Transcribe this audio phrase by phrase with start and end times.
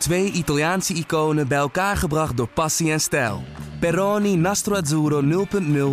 [0.00, 3.42] Twee Italiaanse iconen bij elkaar gebracht door passie en stijl.
[3.80, 5.46] Peroni Nastro Azzurro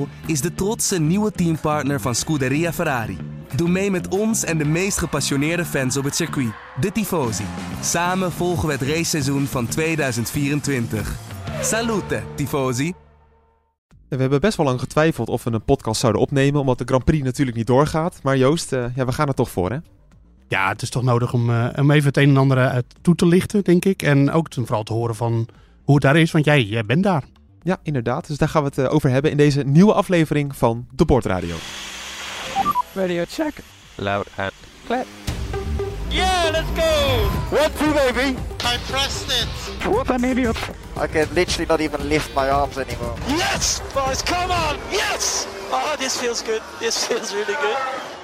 [0.08, 3.18] 0.0 is de trotse nieuwe teampartner van Scuderia Ferrari.
[3.56, 7.44] Doe mee met ons en de meest gepassioneerde fans op het circuit, de Tifosi.
[7.82, 11.16] Samen volgen we het raceseizoen van 2024.
[11.62, 12.94] Salute, Tifosi!
[14.10, 17.06] We hebben best wel lang getwijfeld of we een podcast zouden opnemen, omdat de Grand
[17.06, 18.20] Prix natuurlijk niet doorgaat.
[18.24, 19.78] Maar Joost, uh, ja, we gaan er toch voor, hè?
[20.48, 23.16] Ja, het is toch nodig om, uh, om even het een en ander uit toe
[23.16, 24.02] te lichten, denk ik.
[24.02, 25.48] En ook te, vooral te horen van
[25.84, 27.24] hoe het daar is, want jij, jij bent daar.
[27.64, 28.28] Ja, inderdaad.
[28.28, 31.56] Dus daar gaan we het uh, over hebben in deze nieuwe aflevering van De Bordradio.
[32.94, 33.54] Radio check.
[33.96, 34.52] Loud and
[34.86, 35.06] clear.
[36.10, 37.30] Yeah, let's go!
[37.52, 38.38] One, two, baby!
[38.64, 39.48] I pressed it!
[39.86, 40.58] What an idiot!
[40.96, 43.16] I can literally not even lift my arms anymore.
[43.28, 43.82] Yes!
[43.94, 44.78] Boys, come on!
[44.92, 45.48] Yes!
[45.70, 46.62] Oh, this feels good.
[46.80, 48.17] This feels really good.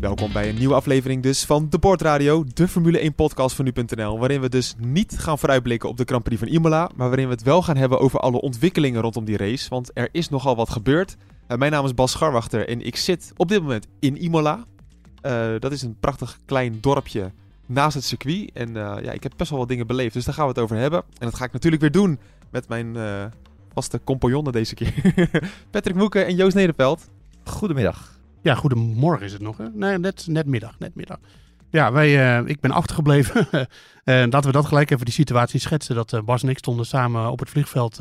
[0.00, 4.18] Welkom bij een nieuwe aflevering dus van De Bordradio, de Formule 1 podcast van nu.nl,
[4.18, 7.32] waarin we dus niet gaan vooruitblikken op de Grand Prix van Imola, maar waarin we
[7.32, 10.70] het wel gaan hebben over alle ontwikkelingen rondom die race, want er is nogal wat
[10.70, 11.16] gebeurd.
[11.48, 14.64] Uh, mijn naam is Bas Scharwachter en ik zit op dit moment in Imola.
[15.22, 17.32] Uh, dat is een prachtig klein dorpje
[17.66, 20.34] naast het circuit en uh, ja, ik heb best wel wat dingen beleefd, dus daar
[20.34, 21.02] gaan we het over hebben.
[21.18, 22.18] En dat ga ik natuurlijk weer doen
[22.50, 22.96] met mijn
[23.72, 24.94] vaste compagnonnen deze keer,
[25.70, 27.08] Patrick Moeken en Joost Nederveld.
[27.44, 28.15] Goedemiddag.
[28.46, 29.56] Ja, goedemorgen is het nog.
[29.56, 29.70] Hè?
[29.70, 30.78] Nee, net, net middag.
[30.78, 31.18] Net middag.
[31.70, 33.48] Ja, wij, uh, ik ben achtergebleven.
[33.52, 33.62] uh,
[34.32, 35.94] laten we dat gelijk even die situatie schetsen.
[35.94, 37.98] Dat uh, Bas en ik stonden samen op het vliegveld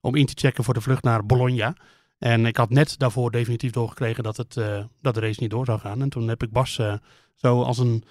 [0.00, 1.74] om in te checken voor de vlucht naar Bologna.
[2.18, 4.54] En ik had net daarvoor definitief doorgekregen dat, het,
[5.02, 6.02] dat de race niet door zou gaan.
[6.02, 6.80] En toen heb ik Bas
[7.34, 8.04] zo als een,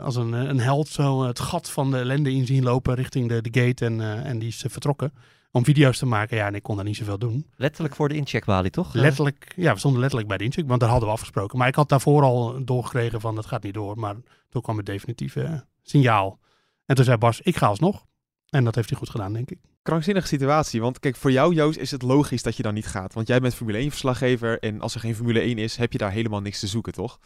[0.00, 3.50] als een, een held zo het gat van de ellende in zien lopen richting de,
[3.50, 3.84] de gate.
[3.84, 5.12] En, en die is vertrokken
[5.50, 6.36] om video's te maken.
[6.36, 7.46] Ja, en ik kon daar niet zoveel doen.
[7.56, 8.92] Letterlijk voor de incheckbalie, toch?
[8.92, 11.58] Letterlijk, ja, we stonden letterlijk bij de incheck, want daar hadden we afgesproken.
[11.58, 13.98] Maar ik had daarvoor al doorgekregen van, dat gaat niet door.
[13.98, 14.16] Maar
[14.48, 16.38] toen kwam het definitieve signaal.
[16.86, 18.06] En toen zei Bas, ik ga alsnog.
[18.48, 19.58] En dat heeft hij goed gedaan, denk ik.
[19.82, 23.14] Krankzinnige situatie, want kijk, voor jou Joost is het logisch dat je dan niet gaat.
[23.14, 25.98] Want jij bent Formule 1 verslaggever en als er geen Formule 1 is, heb je
[25.98, 27.18] daar helemaal niks te zoeken, toch?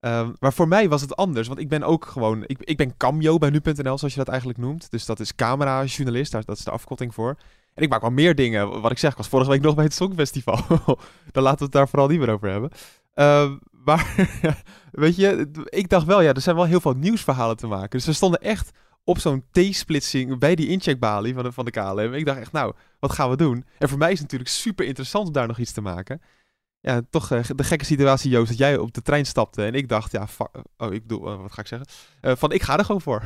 [0.00, 2.96] Um, maar voor mij was het anders, want ik ben ook gewoon, ik, ik ben
[2.96, 4.90] cameo bij nu.nl, zoals je dat eigenlijk noemt.
[4.90, 7.36] Dus dat is camerajournalist, daar, dat is de afkorting voor.
[7.74, 8.80] En ik maak wel meer dingen.
[8.80, 10.64] Wat ik zeg, ik was vorige week nog bij het Songfestival.
[11.32, 12.70] Dan laten we het daar vooral niet meer over hebben.
[13.14, 13.50] Uh,
[13.84, 14.14] maar
[14.90, 17.90] weet je, ik dacht wel, ja, er zijn wel heel veel nieuwsverhalen te maken.
[17.90, 18.70] Dus we stonden echt
[19.04, 22.14] op zo'n T-splitsing bij die incheckbalie van de, van de KLM.
[22.14, 23.64] Ik dacht echt, nou, wat gaan we doen?
[23.78, 26.20] En voor mij is het natuurlijk super interessant om daar nog iets te maken.
[26.80, 29.64] Ja, toch uh, de gekke situatie, Joost, dat jij op de trein stapte.
[29.64, 30.26] En ik dacht, ja,
[30.76, 31.88] oh, ik bedoel, uh, wat ga ik zeggen?
[32.22, 33.22] Uh, van, ik ga er gewoon voor.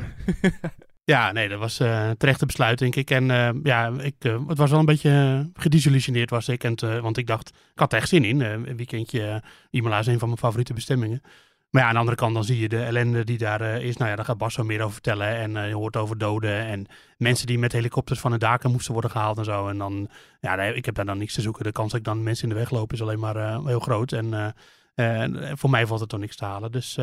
[1.09, 3.09] Ja, nee, dat was uh, een terechte besluit, denk ik.
[3.09, 6.63] En uh, ja, ik, uh, het was wel een beetje gedesillusioneerd was ik.
[6.63, 8.41] En want ik dacht, ik had er echt zin in.
[8.41, 11.21] een weekendje Imola is een van mijn favoriete bestemmingen.
[11.69, 13.97] Maar ja, aan de andere kant dan zie je de ellende die daar is.
[13.97, 15.27] Nou ja, daar gaat Bas zo meer over vertellen.
[15.27, 16.85] En je hoort over doden en
[17.17, 19.67] mensen die met helikopters van de daken moesten worden gehaald en zo.
[19.67, 21.63] En dan, ja, ik heb daar dan niks te zoeken.
[21.63, 24.11] De kans dat ik dan mensen in de weg loop is alleen maar heel groot.
[24.11, 24.55] En
[25.53, 26.71] voor mij valt het toch niks te halen.
[26.71, 26.97] Dus...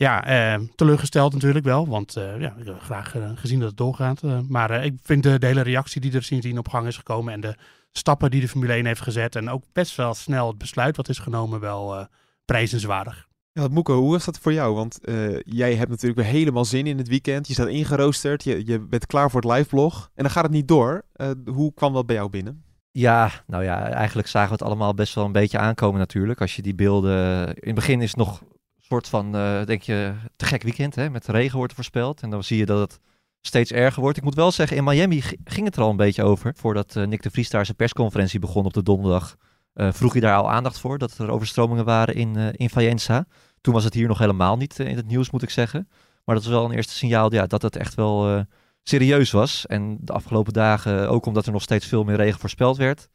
[0.00, 3.76] Ja, eh, teleurgesteld natuurlijk wel, want uh, ja, ik heb graag uh, gezien dat het
[3.76, 4.22] doorgaat.
[4.48, 7.40] maar ik vind de, de, hele reactie die er sindsdien op gang is gekomen en
[7.40, 7.54] de
[7.92, 11.08] stappen die de Formule 1 heeft gezet en ook best wel snel het besluit wat
[11.08, 12.06] is genomen wel
[12.44, 13.26] prijzenswaardig.
[13.52, 14.74] Ja, Moeke, hoe was dat voor jou?
[14.74, 14.98] Want
[15.44, 17.46] jij hebt natuurlijk weer helemaal zin in het weekend.
[17.46, 20.68] Je staat ingeroosterd, je, je bent klaar voor het liveblog en dan gaat het niet
[20.68, 21.04] door.
[21.44, 22.64] hoe kwam dat bij jou binnen?
[22.90, 26.40] Ja, nou ja, eigenlijk zagen we het allemaal best wel een beetje aankomen natuurlijk.
[26.40, 27.46] Als je die beelden...
[27.46, 28.42] In het begin is het nog
[28.90, 30.94] soort van, uh, denk je, te gek weekend.
[30.94, 31.10] Hè?
[31.10, 32.22] Met regen wordt voorspeld.
[32.22, 33.00] En dan zie je dat het
[33.40, 34.16] steeds erger wordt.
[34.16, 36.54] Ik moet wel zeggen, in Miami ging het er al een beetje over.
[36.56, 39.36] Voordat uh, Nick de Vries daar zijn persconferentie begon op de donderdag.
[39.74, 43.26] Uh, vroeg hij daar al aandacht voor, dat er overstromingen waren in, in Faenza.
[43.60, 45.88] Toen was het hier nog helemaal niet in het nieuws, moet ik zeggen.
[46.24, 48.44] Maar dat was wel een eerste signaal ja, dat het echt wel
[48.82, 49.66] serieus was.
[49.66, 53.08] En de afgelopen dagen, ook omdat er nog steeds veel meer regen voorspeld werd,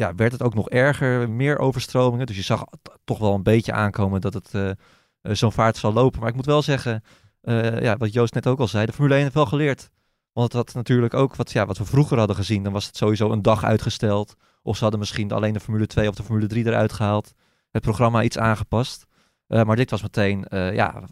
[0.00, 2.26] ja, werd het ook nog erger, meer overstromingen.
[2.26, 2.64] Dus je zag
[3.04, 4.70] toch wel een beetje aankomen dat het uh,
[5.22, 6.20] zo'n vaart zal lopen.
[6.20, 7.02] Maar ik moet wel zeggen,
[7.42, 9.90] uh, ja, wat Joost net ook al zei, de Formule 1 heeft wel geleerd.
[10.32, 13.30] Want dat natuurlijk ook wat, ja, wat we vroeger hadden gezien, dan was het sowieso
[13.30, 14.34] een dag uitgesteld.
[14.62, 17.32] Of ze hadden misschien alleen de Formule 2 of de Formule 3 eruit gehaald.
[17.70, 19.06] Het programma iets aangepast.
[19.46, 21.02] Maar dit was meteen, ja,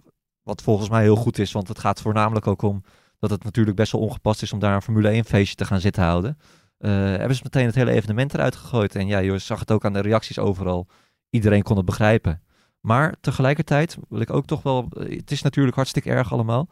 [0.42, 1.52] wat volgens mij heel goed is.
[1.52, 2.82] Want het gaat voornamelijk ook om
[3.18, 5.80] dat het natuurlijk best wel ongepast is om daar een Formule 1 feestje te gaan
[5.80, 6.38] zitten houden.
[6.78, 8.94] Hebben ze meteen het hele evenement eruit gegooid.
[8.94, 10.86] En ja, je zag het ook aan de reacties overal.
[11.30, 12.42] Iedereen kon het begrijpen.
[12.80, 14.88] Maar tegelijkertijd wil ik ook toch wel.
[14.98, 16.68] Het is natuurlijk hartstikke erg allemaal.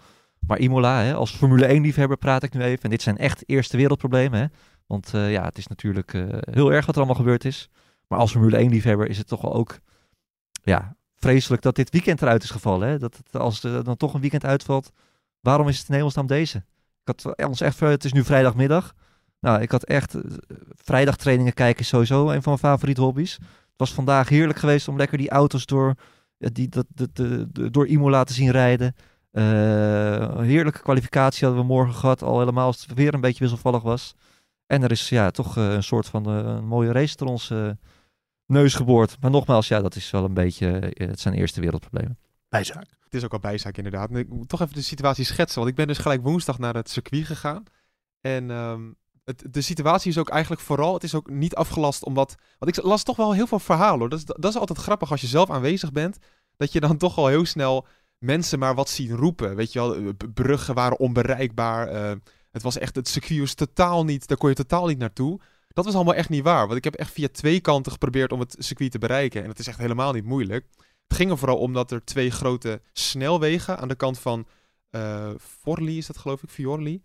[0.47, 2.83] Maar Imola, hè, als Formule 1-liefhebber praat ik nu even.
[2.83, 4.41] En dit zijn echt eerste wereldproblemen.
[4.41, 4.47] Hè?
[4.87, 7.69] Want uh, ja, het is natuurlijk uh, heel erg wat er allemaal gebeurd is.
[8.09, 9.79] Maar als Formule 1-liefhebber is het toch wel ook
[10.63, 12.89] ja, vreselijk dat dit weekend eruit is gevallen.
[12.89, 12.99] Hè?
[12.99, 14.93] Dat het, als er dan toch een weekend uitvalt,
[15.41, 16.59] waarom is het in hemelsnaam deze?
[17.05, 18.95] Ik had ons echt, het is nu vrijdagmiddag.
[19.47, 20.21] Nou, ik had echt eh,
[20.75, 23.33] vrijdagtrainingen kijken is sowieso een van mijn favoriete hobby's.
[23.33, 25.95] Het was vandaag heerlijk geweest om lekker die auto's door,
[26.39, 28.95] die, dat, de, de, de- door Imola te zien rijden.
[29.31, 33.39] Eh, een heerlijke kwalificatie hadden we morgen gehad, al helemaal als het weer een beetje
[33.39, 34.15] wisselvallig was.
[34.67, 37.71] En er is ja, toch eh, een soort van een mooie race door ons eh,
[38.47, 39.17] neus geboord.
[39.21, 42.19] Maar nogmaals, ja, dat is wel een beetje, het zijn eerste wereldproblemen.
[42.49, 42.87] Bijzaak.
[43.05, 44.11] Het is ook al bijzaak inderdaad.
[44.11, 45.59] En Ik moet toch even de situatie schetsen.
[45.59, 47.63] Want ik ben dus gelijk woensdag naar het circuit gegaan.
[48.21, 48.83] En ehm,
[49.35, 50.95] de situatie is ook eigenlijk vooral...
[50.95, 52.35] Het is ook niet afgelast omdat...
[52.59, 54.09] Want ik las toch wel heel veel verhalen hoor.
[54.09, 56.19] Dat is, dat is altijd grappig als je zelf aanwezig bent.
[56.57, 57.87] Dat je dan toch al heel snel
[58.19, 59.57] mensen maar wat zien roepen.
[59.57, 61.89] Weet je wel, eh, bruggen waren onbereikbaar.
[61.89, 62.13] eh,
[62.51, 62.97] het was echt...
[62.97, 64.27] Het circuit was totaal niet...
[64.27, 65.41] Daar kon je totaal niet naartoe.
[65.69, 66.67] Dat was allemaal echt niet waar.
[66.67, 69.43] Want ik heb echt via twee kanten geprobeerd om het circuit te bereiken.
[69.43, 70.67] En het is echt helemaal niet moeilijk.
[71.07, 74.47] Het ging er vooral om dat er twee grote snelwegen aan de kant van
[74.91, 77.03] eh Forli is dat geloof ik, Fiorli.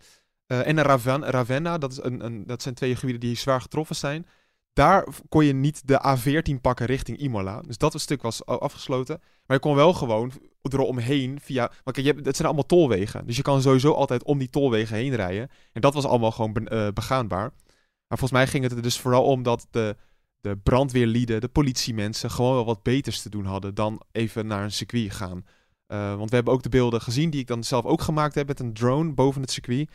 [0.51, 3.95] Eh, en Raven, Ravenna, dat, is een, een, dat zijn twee gebieden die zwaar getroffen
[3.95, 4.25] zijn.
[4.73, 7.61] Daar kon je niet de A14 pakken richting Imola.
[7.61, 9.19] Dus dat stuk was afgesloten.
[9.45, 10.31] Maar je kon wel gewoon
[10.61, 11.71] eromheen via...
[11.83, 13.25] Want je hebt, het zijn allemaal tolwegen.
[13.25, 15.49] Dus je kan sowieso altijd om die tolwegen heen rijden.
[15.73, 17.51] En dat was allemaal gewoon eh, begaanbaar.
[18.07, 19.95] Maar volgens mij ging het er dus vooral om dat de,
[20.41, 24.71] de brandweerlieden, de politiemensen gewoon wel wat beters te doen hadden dan even naar een
[24.71, 25.45] circuit gaan.
[25.87, 28.47] Eh, want we hebben ook de beelden gezien die ik dan zelf ook gemaakt heb
[28.47, 29.89] met een drone boven het circuit.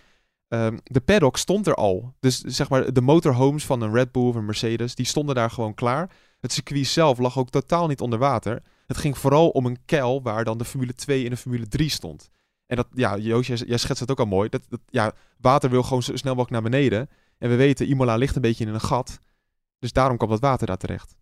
[0.49, 2.15] Ehm, de paddock stond er al.
[2.21, 5.51] Dus zeg maar de motorhomes van een Red Bull of een Mercedes, die stonden daar
[5.51, 6.11] gewoon klaar.
[6.41, 8.63] Het circuit zelf lag ook totaal niet onder water.
[8.87, 11.89] Het ging vooral om een kuil waar dan de Formule 2 en de Formule 3
[11.91, 12.31] stond.
[12.67, 14.49] En dat, ja, Joost, jij, schetst het ook al mooi.
[14.49, 17.09] Dat, dat, ja, water wil gewoon zo snel mogelijk naar beneden.
[17.39, 19.19] En we weten, Imola ligt een beetje in een gat.
[19.79, 21.17] Dus daarom kwam dat water daar terecht.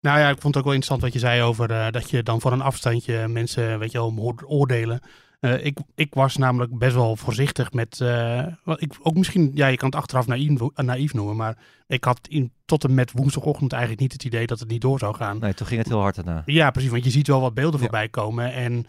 [0.00, 2.22] Nou ja, ik vond het ook wel interessant wat je zei over eh, dat je
[2.22, 5.00] dan voor een afstandje mensen, weet je wel, oordelen.
[5.40, 9.76] Eh, ik, ik was namelijk best wel voorzichtig met, eh, ik, ook misschien, ja, je
[9.76, 11.56] kan het achteraf naïef, eh, naïef noemen, maar
[11.86, 14.98] ik had in, tot en met woensdagochtend eigenlijk niet het idee dat het niet door
[14.98, 15.38] zou gaan.
[15.38, 16.42] Nee, toen ging het heel hard daarna.
[16.46, 17.86] Ja, precies, want je ziet wel wat beelden Ja.
[17.86, 18.52] voorbij komen.
[18.52, 18.86] En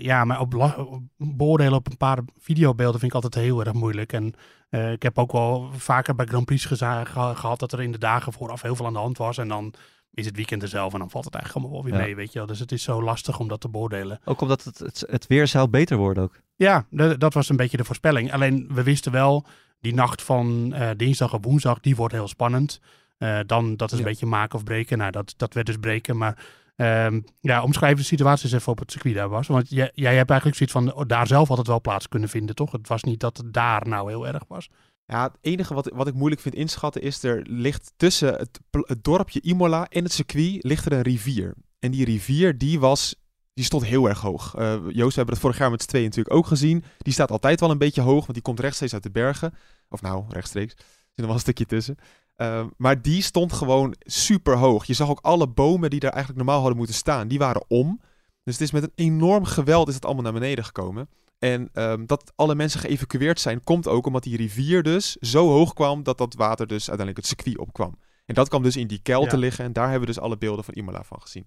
[0.00, 4.12] ja, maar op, op beoordelen op een paar videobeelden vind ik altijd heel erg moeilijk.
[4.12, 4.34] En
[4.70, 8.62] ik heb ook wel vaker bij Grand Prix gehad dat er in de dagen vooraf
[8.62, 9.38] heel veel aan de hand was.
[9.38, 9.74] En dan
[10.14, 12.32] is het weekend er zelf en dan valt het eigenlijk allemaal wel weer mee, weet
[12.32, 12.48] je wel.
[12.48, 14.20] Dus het is zo lastig om dat te beoordelen.
[14.24, 16.40] Ook omdat het, het, het weer zou beter worden ook.
[16.56, 16.86] Ja,
[17.18, 18.32] dat was een beetje de voorspelling.
[18.32, 19.46] Alleen we wisten wel,
[19.80, 22.80] die nacht van eh, dinsdag op woensdag, die wordt heel spannend.
[23.18, 24.98] Eh, dan, dat is een beetje maken of breken.
[24.98, 26.16] Nou, dat, dat werd dus breken.
[26.16, 29.46] Maar ehm, ja, omschrijf de situatie eens even op het circuit daar was.
[29.46, 32.54] Want jij, jij hebt eigenlijk zoiets van, daar zelf had het wel plaats kunnen vinden,
[32.54, 32.72] toch?
[32.72, 34.68] Het was niet dat het daar nou heel erg was.
[35.04, 38.60] Ja, het enige wat, wat ik moeilijk vind inschatten is, er ligt tussen het,
[39.02, 41.54] dorpje Imola en het circuit ligt er een rivier.
[41.78, 43.14] En die rivier, die was,
[43.54, 44.54] die stond heel erg hoog.
[44.54, 46.84] Eh, Joost, we hebben het vorig jaar met z'n tweeën natuurlijk ook gezien.
[46.98, 49.54] Die staat altijd wel een beetje hoog, want die komt rechtstreeks uit de bergen.
[49.88, 50.72] Of nou, rechtstreeks.
[50.72, 51.96] Er zit nog wel een stukje tussen.
[52.34, 54.84] Eh, maar die stond gewoon super hoog.
[54.84, 58.00] Je zag ook alle bomen die daar eigenlijk normaal hadden moeten staan, die waren om.
[58.44, 61.08] Dus het is met een enorm geweld is het allemaal naar beneden gekomen.
[61.42, 65.72] En ehm, dat alle mensen geëvacueerd zijn, komt ook omdat die rivier dus zo hoog
[65.72, 67.98] kwam dat dat water dus uiteindelijk het circuit opkwam.
[68.26, 70.38] En dat kwam dus in die kuil te liggen en daar hebben we dus alle
[70.38, 71.46] beelden van Imola van gezien.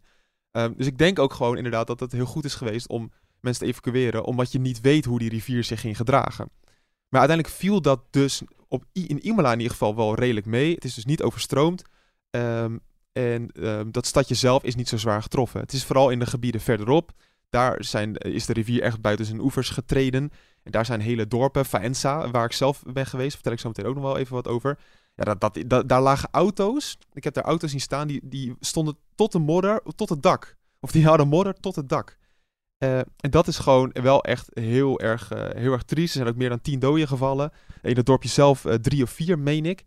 [0.52, 3.64] Ehm, dus ik denk ook gewoon inderdaad dat het heel goed is geweest om mensen
[3.64, 6.50] te evacueren, omdat je niet weet hoe die rivier zich ging gedragen.
[7.10, 10.74] Maar uiteindelijk viel dat dus op, I- in Imola in ieder geval wel redelijk mee.
[10.74, 11.82] Het is dus niet overstroomd.
[12.30, 12.78] Ehm,
[13.12, 13.48] en
[13.92, 15.60] dat stadje zelf is niet zo zwaar getroffen.
[15.60, 17.12] Het is vooral in de gebieden verderop.
[17.50, 20.32] Daar zijn, is de rivier echt buiten zijn oevers getreden.
[20.64, 23.86] En daar zijn hele dorpen, Faenza, waar ik zelf ben geweest, vertel ik zo meteen
[23.86, 24.78] ook nog wel even wat over.
[25.16, 26.98] Ja, dat, dat, daar lagen auto's.
[27.14, 30.56] Ik heb daar auto's zien staan, die, die stonden tot de modder, tot het dak.
[30.80, 32.18] Of die hadden modder tot het dak.
[32.78, 36.14] Eh, en dat is gewoon wel echt heel erg, eh, heel erg triest.
[36.14, 37.52] Er zijn ook meer dan tien doden gevallen.
[37.82, 39.84] In het dorpje zelf eh, drie of vier, meen ik.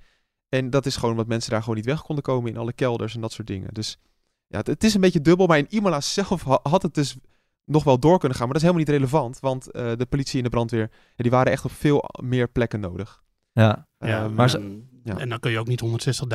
[0.48, 3.14] En dat is gewoon omdat mensen daar gewoon niet weg konden komen in alle kelders
[3.14, 3.74] en dat soort dingen.
[3.74, 3.98] Dus
[4.46, 5.46] ja, het, het is een beetje dubbel.
[5.46, 7.16] Maar in Imola zelf ha- had het dus
[7.68, 8.48] nog wel door kunnen gaan.
[8.48, 9.40] Maar dat is helemaal niet relevant.
[9.40, 12.80] Want eh, de politie en de brandweer, ja, die waren echt op veel meer plekken
[12.80, 13.22] nodig.
[13.52, 15.20] Ja, Ja, Ehm, maar en, ja.
[15.20, 15.82] en dan kun je ook niet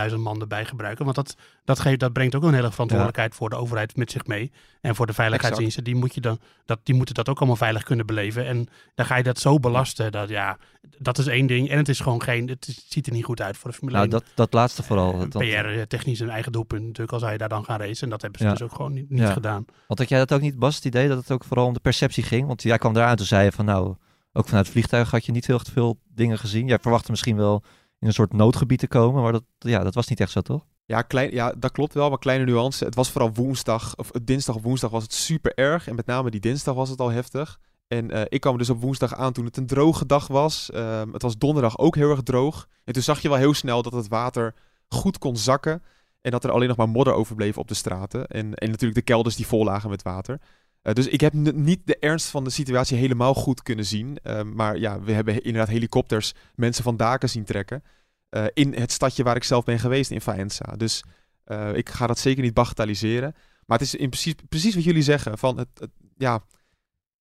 [0.09, 1.03] 160.000 man erbij gebruiken.
[1.03, 4.25] Want dat, dat, geeft, dat brengt ook een hele verantwoordelijkheid voor de overheid met zich
[4.25, 4.51] mee.
[4.81, 5.83] En voor de veiligheidsdiensten.
[5.83, 8.45] Die, moet je dan, dat, die moeten dat ook allemaal veilig kunnen beleven.
[8.45, 10.11] En dan ga je dat zo belasten.
[10.11, 10.57] Dat, ja,
[10.97, 11.69] dat is één ding.
[11.69, 12.47] En het is gewoon geen.
[12.47, 14.19] Het ziet er niet goed uit voor de Formule nou 1.
[14.19, 15.29] dat, dat laatste vooral.
[15.29, 17.11] Dat- PR-technisch een eigen doelpunt natuurlijk.
[17.11, 18.03] Al zou je daar dan gaan racen.
[18.03, 18.51] En dat hebben ze Ja.
[18.51, 19.65] dus ook gewoon niet, gedaan.
[19.87, 21.79] Want had jij dat ook niet, Bas, het idee dat het ook vooral om de
[21.79, 22.47] perceptie ging?
[22.47, 23.95] Want jij kwam eraan en toen zei je van nou,
[24.33, 26.67] ook vanuit het vliegtuig had je niet heel veel dingen gezien.
[26.67, 27.63] Jij verwachtte misschien wel
[28.03, 30.65] in een soort noodgebied te komen, maar dat, ja, dat was niet echt zo, toch?
[30.85, 32.85] Ja, klein, ja, dat klopt wel, maar kleine nuance.
[32.85, 35.87] Het was vooral woensdag, of eh, dinsdag of woensdag was het super erg.
[35.87, 37.59] En met name die dinsdag was het al heftig.
[37.87, 40.71] En eh, ik kwam dus op woensdag aan toen het een droge dag was.
[40.71, 42.67] Ehm, het was donderdag ook heel erg droog.
[42.83, 44.53] En toen zag je wel heel snel dat het water
[44.87, 45.83] goed kon zakken.
[46.21, 48.27] En dat er alleen nog maar modder overbleef op de straten.
[48.27, 50.39] En, en natuurlijk de kelders die vol lagen met water.
[50.83, 54.17] Eh, dus ik heb niet de ernst van de situatie helemaal goed kunnen zien.
[54.23, 57.83] Ehm, maar ja, we hebben inderdaad helikopters mensen van daken zien trekken.
[58.29, 60.65] eh, in het stadje waar ik zelf ben geweest, in Faenza.
[60.77, 61.03] Dus
[61.43, 63.33] eh, ik ga dat zeker niet bagatelliseren.
[63.65, 65.37] Maar het is in precies, precies wat jullie zeggen.
[65.37, 65.87] Van het-
[66.17, 66.35] ja,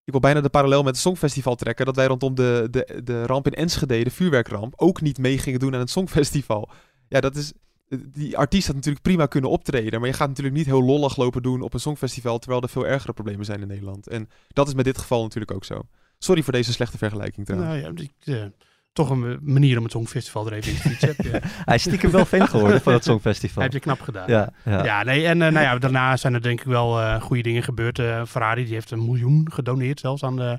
[0.04, 1.87] ik wil bijna de parallel met het Songfestival trekken.
[1.87, 5.61] Dat wij rondom de, de, de ramp in Enschede, de vuurwerkramp, ook niet mee gingen
[5.61, 6.71] doen aan het Songfestival.
[7.09, 7.52] Ja, dat is...
[7.99, 10.00] Die artiest had natuurlijk prima kunnen optreden.
[10.00, 12.38] Maar je gaat natuurlijk niet heel lollig lopen doen op een Songfestival.
[12.38, 14.06] Terwijl er veel ergere problemen zijn in Nederland.
[14.06, 15.82] En dat is met dit geval natuurlijk ook zo.
[16.18, 17.82] Sorry voor deze slechte vergelijking trouwens.
[17.82, 18.44] Nou ja, ik, eh,
[18.92, 21.14] toch een manier om het Songfestival er even in te fietsen.
[21.64, 23.62] Hij is stiekem wel fan geworden van het Songfestival.
[23.72, 24.28] heb je knap gedaan.
[24.28, 24.84] Ja, ja.
[24.84, 27.62] Ja, nee, en eh, nou ja, daarna zijn er denk ik wel eh, goede dingen
[27.62, 27.99] gebeurd.
[27.99, 30.58] Eh, Ferrari die heeft een miljoen gedoneerd zelfs aan de...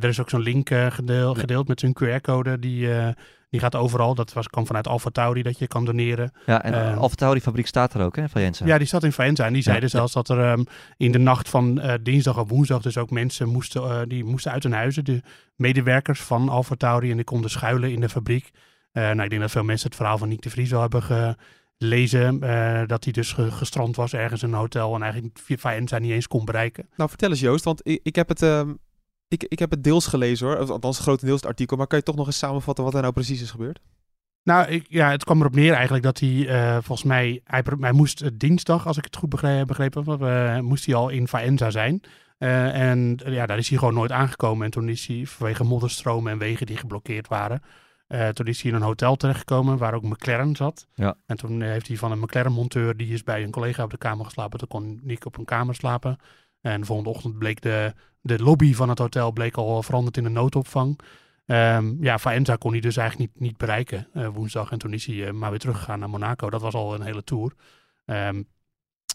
[0.00, 2.58] er is ook zo'n link eh, gedeel- gedeeld met zijn QR-code.
[2.58, 3.08] Die, eh,
[3.50, 4.14] die gaat overal.
[4.14, 6.32] Dat was, kwam vanuit Alfa Tauri dat je kan doneren.
[6.46, 8.66] Ja, en Eh, Alfa Tauri fabriek staat er ook, hè, van Jensen.
[8.66, 9.44] Ja, die zat in Faenza.
[9.44, 9.68] En die Ja.
[9.68, 10.62] zeiden zelfs dat er ehm,
[10.96, 14.62] in de nacht van eh, dinsdag op woensdag dus ook mensen moesten, die moesten uit
[14.62, 15.04] hun huizen.
[15.04, 15.22] De
[15.56, 18.50] medewerkers van Alfa Tauri en die konden schuilen in de fabriek.
[18.92, 21.02] Eh, nou, ik denk dat veel mensen het verhaal van Nick de Vries wel hebben
[21.78, 22.42] gelezen.
[22.42, 26.10] eh, dat hij dus ge- gestrand was ergens in een hotel en eigenlijk Faenza niet
[26.10, 26.88] eens kon bereiken.
[26.96, 28.72] Nou, vertel eens Joost, want ik, ik, heb het, ehm,
[29.32, 30.70] ik, ik heb het deels gelezen hoor.
[30.70, 31.76] Althans, grotendeels het artikel.
[31.76, 33.80] Maar kan je toch nog eens samenvatten wat er nou precies is gebeurd?
[34.42, 38.20] Nou, ik, ja, het kwam erop neer eigenlijk dat hij eh, volgens mij, hij, moest
[38.20, 41.70] eh, dinsdag, als ik het goed begre- begrepen heb, eh, moest hij al in Faenza
[41.70, 42.02] zijn.
[42.38, 44.64] Eh, en ja, daar is hij gewoon nooit aangekomen.
[44.64, 47.62] En toen is hij vanwege modderstromen en wegen die geblokkeerd waren,
[48.06, 50.86] eh, toen is hij in een hotel terechtgekomen waar ook McLaren zat.
[50.94, 51.14] Ja.
[51.26, 54.24] En toen heeft hij van een McLaren-monteur, die is bij een collega op de kamer
[54.24, 54.58] geslapen.
[54.58, 56.18] Toen kon Nick op een kamer slapen.
[56.62, 60.24] En de volgende ochtend bleek de, de lobby van het hotel bleek al veranderd in
[60.24, 60.98] een noodopvang.
[61.46, 64.70] Ehm, ja, Faenza kon hij dus eigenlijk niet, niet bereiken eh, woensdag.
[64.70, 66.50] En toen is hij eh, maar weer teruggegaan naar Monaco.
[66.50, 67.52] Dat was al een hele tour.
[68.04, 68.42] Ehm,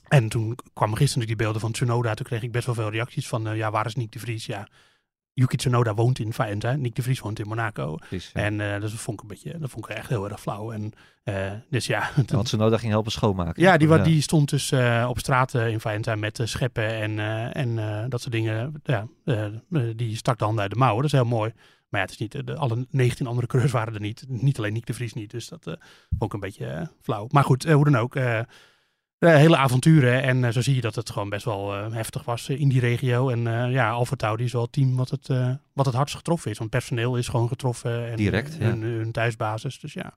[0.08, 2.14] en toen kwamen gisteren die beelden van Tsunoda.
[2.14, 4.46] Toen kreeg ik best wel veel reacties van, eh, ja, waar is Nick de Vries?
[4.46, 4.68] Ja,
[5.40, 6.76] Yuki Tsunoda woont in Faenza.
[6.76, 7.96] Nick de Vries woont in Monaco.
[7.96, 8.42] Precies, ja.
[8.42, 10.72] En eh, dus dat vond ik een beetje, dat vond ik echt heel erg flauw.
[10.72, 10.92] En
[11.24, 13.62] eh, dus ja, Ja, Want Tsunoda ging helpen schoonmaken.
[13.64, 17.20] ja, die, wa- die stond dus eh, op straat in Faenza met scheppen en,
[17.54, 17.76] en
[18.10, 18.82] dat soort dingen.
[18.84, 19.08] Ja,
[19.96, 21.02] die stak de handen uit de mouwen.
[21.04, 21.52] Dat is heel mooi.
[21.90, 24.24] Maar ja, het is niet, de, alle 19 andere coureurs waren er niet.
[24.28, 25.32] Niet alleen Nick de Vries niet.
[25.32, 25.78] Dus dat vond
[26.24, 27.28] ik een beetje flauw.
[27.32, 28.16] Maar goed, hoe dan ook.
[29.20, 30.22] Eh, hele avonturen.
[30.24, 32.80] En eh, zo zie je dat het gewoon best wel eh, heftig was in die
[32.80, 33.30] regio.
[33.30, 36.16] En eh ja, Alfa Tauri is wel het team wat het, eh, wat het hardst
[36.16, 36.58] getroffen is.
[36.58, 38.10] Want personeel is gewoon getroffen.
[38.10, 38.66] En, Direct, ja.
[38.66, 39.80] hun, hun thuisbasis.
[39.80, 40.14] Dus ja,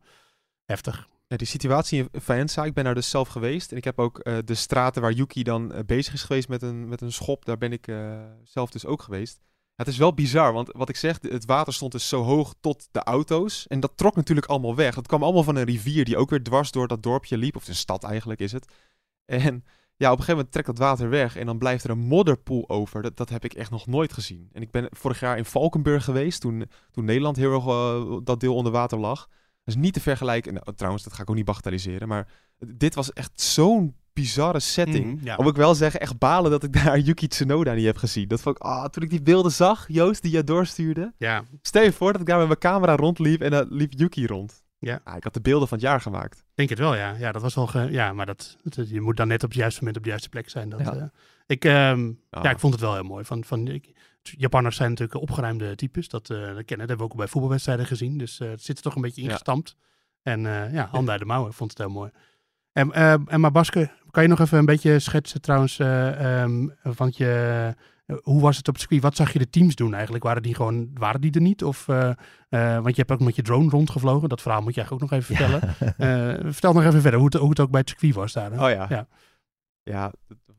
[0.65, 1.09] heftig.
[1.31, 3.71] Ja, die situatie in Faenza, ik ben daar dus zelf geweest.
[3.71, 6.89] En ik heb ook eh, de straten waar Yuki dan bezig is geweest met een,
[6.89, 9.39] met een schop, daar ben ik eh, zelf dus ook geweest.
[9.43, 12.55] Ja, het is wel bizar, want wat ik zeg, het water stond dus zo hoog
[12.61, 13.67] tot de auto's.
[13.67, 14.95] En dat trok natuurlijk allemaal weg.
[14.95, 17.57] Dat kwam allemaal van een rivier die ook weer dwars door dat dorpje liep.
[17.57, 18.73] Of een stad eigenlijk is het.
[19.31, 19.65] En
[19.97, 22.69] ja, op een gegeven moment trekt dat water weg en dan blijft er een modderpoel
[22.69, 23.03] over.
[23.03, 24.49] Dat, dat heb ik echt nog nooit gezien.
[24.53, 28.41] En ik ben vorig jaar in Valkenburg geweest, toen, toen Nederland heel erg eh, dat
[28.41, 29.27] deel onder water lag.
[29.65, 30.55] Dat is niet te vergelijken.
[30.55, 32.09] Nou, trouwens, dat ga ik ook niet bagatelliseren.
[32.09, 35.21] Maar dit was echt zo'n bizarre setting.
[35.23, 35.37] Ja.
[35.37, 38.29] Om ik wel zeggen, echt balen dat ik daar Yuki Tsunoda niet heb gezien.
[38.29, 41.13] Dat vond ik, ah, toen ik die beelden zag, Joost, die je doorstuurde.
[41.19, 44.27] Ja, Stel je voor dat ik daar met mijn camera rondliep en dan liep Yuki
[44.27, 44.65] rond.
[44.83, 45.01] Ja.
[45.05, 46.45] Ah, ik had de beelden van het jaar gemaakt.
[46.55, 47.15] denk het wel, ja.
[47.19, 47.67] Ja, dat was wel.
[47.67, 50.09] Ge- ja, maar dat, dat- je moet dan net op het juiste moment op de
[50.09, 50.69] juiste plek zijn.
[50.69, 50.95] Dat, Ja.
[50.95, 51.03] eh,
[51.47, 52.43] ik, ehm, Ah.
[52.43, 53.25] ja, ik vond het wel heel mooi.
[53.25, 56.09] Van, van, ik, Japanners zijn natuurlijk opgeruimde types.
[56.09, 56.65] Dat, eh, dat kennen.
[56.67, 58.19] Dat hebben we ook bij voetbalwedstrijden gezien.
[58.19, 59.27] Dus eh, het zit er toch een beetje Ja.
[59.27, 59.77] ingestampt.
[60.23, 61.51] En eh, ja, handen uit de mouwen.
[61.51, 62.11] Ik vond het heel mooi.
[62.73, 67.75] En, en maar Baske, kan je nog even een beetje schetsen trouwens, ehm, want je,
[68.23, 69.03] hoe was het op het circuit?
[69.03, 70.25] Wat zag je de teams doen eigenlijk?
[70.25, 71.65] Waren die gewoon, waren die er niet?
[71.65, 72.09] Of, eh,
[72.49, 74.29] eh, want je hebt ook met je drone rondgevlogen.
[74.29, 75.75] Dat verhaal moet je eigenlijk ook nog even vertellen.
[76.45, 78.51] Eh, vertel nog even verder hoe het, hoe het ook bij het circuit was daar.
[78.53, 78.65] hè?
[78.65, 78.87] Oh ja.
[78.89, 79.07] Ja.
[79.83, 80.13] Ja,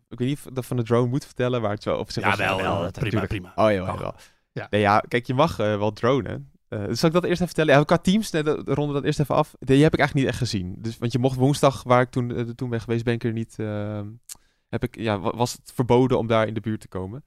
[0.10, 2.13] ik weet niet of ik dat van de drone moet vertellen, waar het zo over
[2.13, 2.38] zich Ja, was.
[2.38, 3.27] wel, prima, natuurlijk.
[3.27, 3.51] prima.
[3.55, 4.13] Oh ja, wel.
[4.51, 4.67] Ja.
[4.70, 6.51] Nee, ja, kijk, je mag eh, wel dronen.
[6.67, 7.74] Eh zal ik dat eerst even vertellen?
[7.75, 9.53] Ja, qua teams, nee, dat- ronden dat eerst even af.
[9.60, 10.75] Die heb ik eigenlijk niet echt gezien.
[10.79, 13.31] Dus, want je mocht woensdag, waar ik toen, eh, toen ben geweest, ben ik er
[13.34, 13.55] niet...
[13.60, 14.01] eh,
[14.70, 17.24] heb ik, ja, wa- was het verboden om daar in de buurt te komen.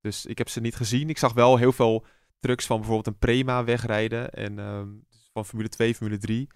[0.00, 1.08] Dus ik heb ze niet gezien.
[1.08, 2.04] Ik zag wel heel veel
[2.40, 4.30] trucks van bijvoorbeeld een Prema wegrijden.
[4.30, 6.48] En ehm, dus van Formule 2, Formule 3.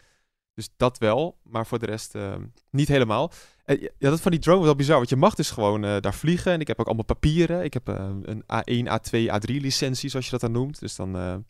[0.55, 3.33] Dus dat wel, maar voor de rest ehm, niet helemaal.
[3.65, 5.97] En ja, dat van die drone was wel bizar, want je mag dus gewoon eh,
[6.01, 6.53] daar vliegen.
[6.53, 7.65] En ik heb ook allemaal papieren.
[7.65, 10.81] Ik heb eh, een A1, A2, A3 licentie, zoals je dat dan noemt.
[10.81, 11.45] Dus dan, eh, nou,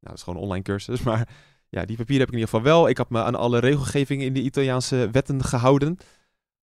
[0.00, 1.02] dat is gewoon een online cursus.
[1.08, 1.28] Maar
[1.68, 2.88] ja, die papieren heb ik in ieder geval wel.
[2.88, 5.98] Ik heb me aan alle regelgevingen in de Italiaanse wetten gehouden.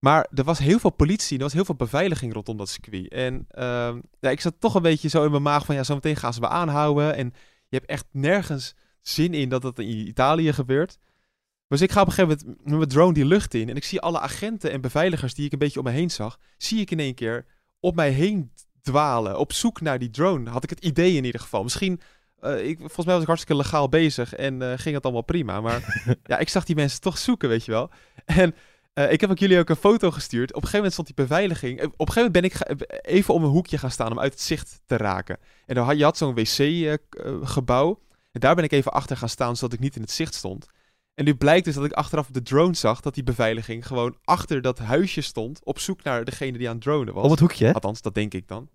[0.04, 3.08] Maar er was heel veel politie, er was heel veel beveiliging rondom dat circuit.
[3.08, 6.16] En ehm, ja, ik zat toch een beetje zo in mijn maag van, ja, zometeen
[6.16, 7.16] gaan ze me aanhouden.
[7.16, 7.34] En
[7.68, 10.98] je hebt echt nergens zin in dat dat in Italië gebeurt.
[11.68, 13.70] Dus ik ga op een gegeven moment met mijn drone die lucht in.
[13.70, 16.40] En ik zie alle agenten en beveiligers die ik een beetje om me heen zag,
[16.58, 17.46] zie ik in één keer
[17.80, 19.38] op mij heen dwalen.
[19.38, 20.50] Op zoek naar die drone.
[20.50, 21.64] Had ik het idee in ieder geval.
[21.64, 22.02] Misschien,
[22.40, 25.62] eh, ik, volgens mij was ik hartstikke legaal bezig en eh, ging het allemaal prima.
[25.62, 27.90] Maar ja, ik zag die mensen toch zoeken, weet je wel.
[28.26, 28.56] En
[28.94, 30.50] eh, ik heb ook jullie ook een foto gestuurd.
[30.50, 31.80] Op een gegeven moment stond die beveiliging.
[31.80, 34.20] eh, Op een gegeven moment ben ik ga- even om een hoekje gaan staan om
[34.20, 35.38] uit het zicht te raken.
[35.66, 38.00] En dan had, je had zo'n wc-gebouw.
[38.32, 40.68] en daar ben ik even achter gaan staan zodat ik niet in het zicht stond.
[41.14, 44.18] En nu blijkt dus dat ik achteraf op de drone zag dat die beveiliging gewoon
[44.24, 45.60] achter dat huisje stond.
[45.64, 47.24] Op zoek naar degene die aan het dronen was.
[47.24, 47.74] Op het hoekje, hè?
[47.74, 48.70] Althans, dat denk ik dan.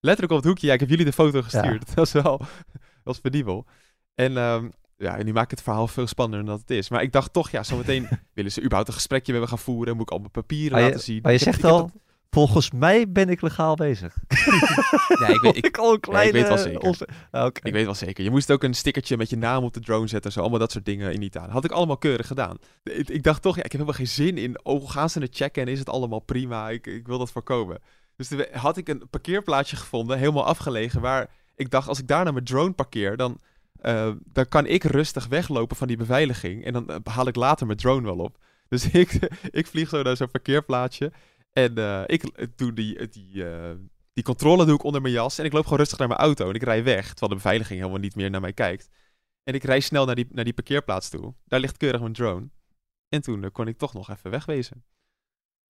[0.00, 0.66] Letterlijk op het hoekje.
[0.66, 1.86] Ja, ik heb jullie de foto gestuurd.
[1.86, 2.38] Dat was wel
[2.72, 3.66] dat was penibel.
[4.14, 4.68] En ehm,
[5.04, 6.88] ja, en nu maak ik het verhaal veel spannender dan het is.
[6.88, 9.92] Maar ik dacht toch, ja, zometeen willen ze überhaupt een gesprekje met me gaan voeren.
[9.96, 11.18] Moet ik al mijn papieren laten zien.
[11.22, 11.90] Maar je heb- zegt al,
[12.30, 14.14] volgens mij ben ik legaal bezig.
[14.28, 16.80] dat- Ja, ik weet, ik, al een Ja, ik weet wel kleine zeker.
[16.88, 18.24] onze- Ah, ik weet wel zeker.
[18.24, 20.32] Je moest ook een stickertje met je naam op de drone zetten.
[20.32, 21.50] Zo, allemaal dat soort dingen in Italië.
[21.52, 22.56] Had ik allemaal keurig gedaan.
[22.82, 24.64] Ik, ik dacht toch, ja, ik heb helemaal geen zin in.
[24.64, 26.70] Oh, gaan ze het checken en is het allemaal prima?
[26.70, 27.78] Ik, ik wil dat voorkomen.
[28.16, 32.24] Dus toen had ik een parkeerplaatsje gevonden, helemaal afgelegen, waar ik dacht, als ik daar
[32.24, 33.40] naar mijn drone parkeer, dan,
[33.84, 36.64] eh, dan kan ik rustig weglopen van die beveiliging.
[36.64, 38.38] En dan eh, haal ik later mijn drone wel op.
[38.68, 41.12] Dus ik, ik vlieg zo naar zo'n parkeerplaatsje.
[41.52, 43.44] En eh, ik doe die, die,
[44.12, 45.38] die controle doe ik onder mijn jas.
[45.38, 46.48] En ik loop gewoon rustig naar mijn auto.
[46.48, 48.88] En ik rij weg, terwijl de beveiliging helemaal niet meer naar mij kijkt.
[49.42, 51.34] En ik rij snel naar die, naar die parkeerplaats toe.
[51.44, 52.48] Daar ligt keurig mijn drone.
[53.08, 54.84] En toen kon ik toch nog even wegwezen.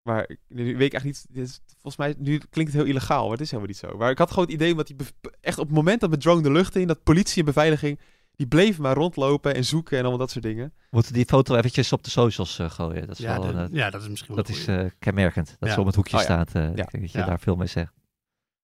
[0.04, 1.26] Maar ik- nu weet ik echt niet.
[1.30, 3.98] Dit is, volgens mij, nu klinkt het heel illegaal, maar het is helemaal niet zo.
[3.98, 4.96] Maar ik had gewoon het idee, omdat die
[5.42, 8.00] echt op het moment dat mijn drone de lucht in, dat politie en beveiliging,
[8.36, 10.74] die bleven maar rondlopen en zoeken en allemaal dat soort dingen.
[10.90, 13.08] Moeten die foto eventjes op de socials eh, gooien.
[13.08, 15.56] Dat is, Ja, wel, de- eh, ja, dat is misschien wel dat is eh, kenmerkend.
[15.60, 15.74] Dat Ja.
[15.76, 16.26] ze op het hoekje Oh ja.
[16.26, 16.56] staat.
[16.56, 16.70] eh, Ja.
[16.70, 17.26] Ik denk dat je Ja.
[17.26, 17.94] daar veel mee zegt.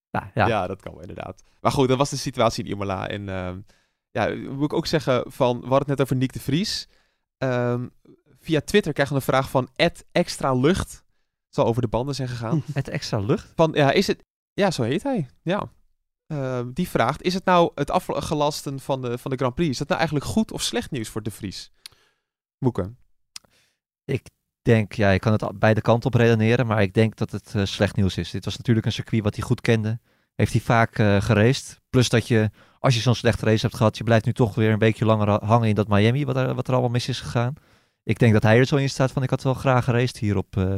[0.10, 0.48] Ja, Ja.
[0.48, 0.68] ja.
[0.68, 1.44] dat kan wel inderdaad.
[1.62, 3.08] Maar goed, dat was de situatie in Imola.
[3.08, 3.60] En ehm,
[4.12, 6.88] ja, moet ik ook zeggen van, we hadden het net over Nick de Vries.
[7.38, 7.88] Ehm,
[8.40, 9.70] via Twitter krijgen we een vraag van
[10.12, 11.04] extra lucht.
[11.50, 12.64] Zal over de banden zijn gegaan.
[12.74, 13.52] Het extra lucht.
[13.56, 14.24] Van, ja, is het...
[14.54, 15.28] Ja, zo heet hij.
[15.42, 15.72] Ja.
[16.28, 19.70] Ehm, die vraagt, is het nou het afgelasten van de, van de Grand Prix?
[19.70, 21.72] Is dat nou eigenlijk goed of slecht nieuws voor de Vries?
[22.58, 22.98] Moeken.
[24.06, 24.30] Ik
[24.62, 27.66] denk, ja, je kan het beide kanten op redeneren, maar ik denk dat het eh,
[27.66, 28.32] slecht nieuws is.
[28.32, 30.00] Dit was natuurlijk een circuit wat hij goed kende.
[30.36, 31.82] Heeft hij vaak eh geraced.
[31.90, 34.72] Plus dat je, als je zo'n slechte race hebt gehad, je blijft nu toch weer
[34.72, 37.22] een beetje langer ha- hangen in dat Miami, wat er, wat er allemaal mis is
[37.22, 37.54] gegaan.
[38.04, 40.38] Ik denk dat hij er zo in staat van, ik had wel graag geraced hier
[40.38, 40.76] op eh,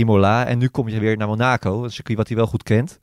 [0.00, 0.46] Imola.
[0.46, 3.00] En nu kom je weer naar Monaco, een circuit wat hij wel goed kent.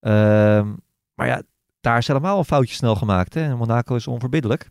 [0.00, 0.74] Ehm,
[1.14, 1.42] maar ja,
[1.80, 3.34] daar is helemaal een foutje snel gemaakt.
[3.34, 3.42] Hè?
[3.42, 4.70] En Monaco is onverbiddelijk.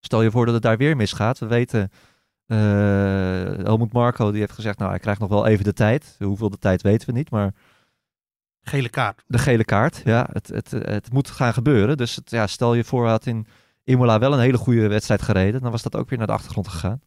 [0.00, 1.38] Stel je voor dat het daar weer misgaat.
[1.38, 1.90] We weten,
[2.46, 2.56] eh
[3.64, 6.16] Helmut Marco die heeft gezegd, nou hij krijgt nog wel even de tijd.
[6.18, 7.54] Hoeveel de tijd weten we niet, maar
[8.62, 9.24] Gele kaart.
[9.26, 11.96] de gele kaart, ja, het, het, het moet gaan gebeuren.
[11.96, 13.46] Dus het, ja, stel je voor, hij had in
[13.84, 16.68] Imola wel een hele goede wedstrijd gereden, dan was dat ook weer naar de achtergrond
[16.68, 17.00] gegaan.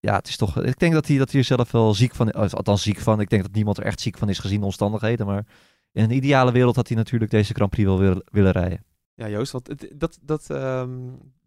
[0.00, 2.30] Ja, het is toch, ik denk dat hij, dat hij er zelf wel ziek van,
[2.30, 3.20] is, althans ziek van.
[3.20, 5.46] Ik denk dat niemand er echt ziek van is gezien de omstandigheden, maar
[5.92, 8.84] in een ideale wereld had hij natuurlijk deze Grand Prix wel willen, willen rijden.
[9.14, 10.90] Ja, Joost, wat, het- dat, dat, ehm,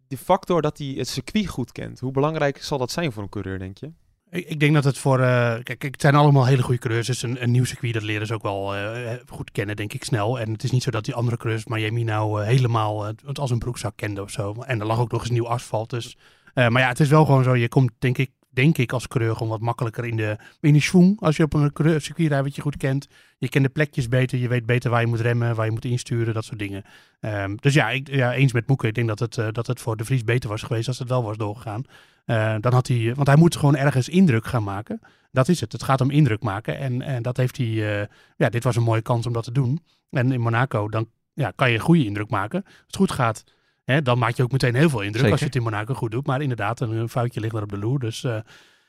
[0.08, 3.28] die factor dat hij het circuit goed kent, hoe belangrijk zal dat zijn voor een
[3.28, 3.90] coureur, denk je?
[4.30, 5.20] Ik, ik denk dat het voor.
[5.20, 7.06] eh, kijk, kijk, het zijn allemaal hele goede coureurs.
[7.06, 10.04] Dus een, een nieuw circuit, dat leren ze ook wel eh, goed kennen, denk ik
[10.04, 10.40] snel.
[10.40, 13.50] En het is niet zo dat die andere coureurs Miami nou eh, helemaal het als
[13.50, 14.52] een broekzak kenden of zo.
[14.66, 15.90] En er lag ook nog eens nieuw asfalt.
[15.90, 16.16] Dus,
[16.54, 17.54] eh, maar ja, het is wel gewoon zo.
[17.56, 20.80] Je komt, denk ik, denk ik als coureur gewoon wat makkelijker in de, in de
[20.80, 21.20] schwung.
[21.20, 23.08] Als je op een circuit rijdt wat je goed kent.
[23.38, 24.38] Je kent de plekjes beter.
[24.38, 26.84] Je weet beter waar je moet remmen, waar je moet insturen, dat soort dingen.
[27.20, 28.86] Ehm, dus ja, ik, ja, eens met Moeke.
[28.86, 31.08] Ik denk dat het, eh, dat het voor de Vries beter was geweest als het
[31.08, 31.82] wel was doorgegaan.
[32.24, 35.00] Eh, dan had hij, want hij moet gewoon ergens indruk gaan maken.
[35.30, 35.72] Dat is het.
[35.72, 36.78] Het gaat om indruk maken.
[36.78, 38.00] En, en dat heeft hij.
[38.00, 39.80] eh, ja, dit was een mooie kans om dat te doen.
[40.10, 42.62] En in Monaco, dan ja, kan je een goede indruk maken.
[42.64, 43.44] Als het goed gaat,
[43.84, 45.30] hè, dan maak je ook meteen heel veel indruk Zeker.
[45.30, 46.26] als je het in Monaco goed doet.
[46.26, 47.98] Maar inderdaad, een, een foutje ligt er op de loer.
[47.98, 48.38] Dus eh,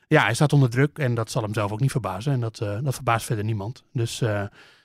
[0.08, 0.98] ja, hij staat onder druk.
[0.98, 2.32] En dat zal hem zelf ook niet verbazen.
[2.32, 3.84] En dat, eh, dat verbaast verder niemand.
[3.92, 4.44] Dus eh,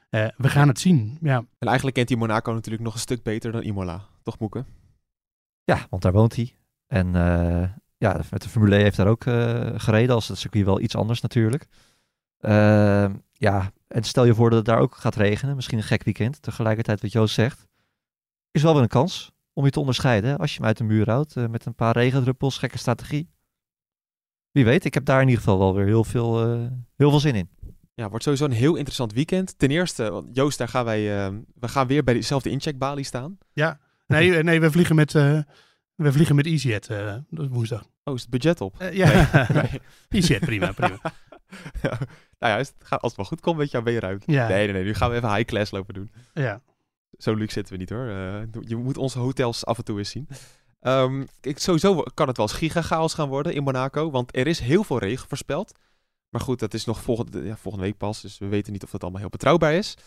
[0.09, 1.17] eh, we gaan het zien.
[1.21, 1.37] Ja.
[1.57, 4.05] En eigenlijk kent hij Monaco natuurlijk nog een stuk beter dan Imola.
[4.23, 4.65] Toch, Moeke?
[5.63, 6.55] Ja, want daar woont hij.
[6.87, 10.65] En eh, ja, met de Formule E heeft daar ook eh, gereden, als het circuit
[10.65, 11.67] wel iets anders natuurlijk.
[12.39, 16.03] Ehm, ja, en stel je voor dat het daar ook gaat regenen, misschien een gek
[16.03, 17.67] weekend, tegelijkertijd wat Joost zegt,
[18.51, 20.29] is wel weer een kans om je te onderscheiden.
[20.29, 23.29] hè, Als je hem uit de muur houdt eh, met een paar regendruppels, gekke strategie.
[24.51, 27.19] Wie weet, ik heb daar in ieder geval wel weer heel veel, eh, heel veel
[27.19, 27.49] zin in.
[27.93, 29.57] Ja, wordt sowieso een heel interessant weekend.
[29.59, 33.37] Ten eerste, want Joost, daar gaan wij, eh, we gaan weer bij dezelfde incheckbalie staan.
[34.07, 35.39] Nee, eh, nee we vliegen met, eh
[35.95, 37.89] we vliegen met EasyJet eh, woensdag.
[38.03, 38.75] Oh, is het budget op?
[38.91, 39.81] Ja, Nee.
[40.09, 40.99] EasyJet, prima, prima.
[41.81, 41.97] Ja,
[42.39, 44.31] nou ja, het gaat als het wel goed komt met jouw beenruimte.
[44.31, 44.47] Ja.
[44.47, 44.83] Nee, nee, nee.
[44.83, 46.11] Nu gaan we even high class lopen doen.
[46.33, 46.61] Ja.
[47.19, 48.07] Zo luxe zitten we niet hoor.
[48.07, 50.27] Eh, je moet onze hotels af en toe eens zien.
[50.79, 54.11] Ehm, ik, sowieso kan het wel eens gigachaos gaan worden in Monaco.
[54.11, 55.79] Want er is heel veel regen voorspeld.
[56.29, 58.21] Maar goed, dat is nog volgende, ja, volgende week pas.
[58.21, 59.97] Dus we weten niet of dat allemaal heel betrouwbaar is.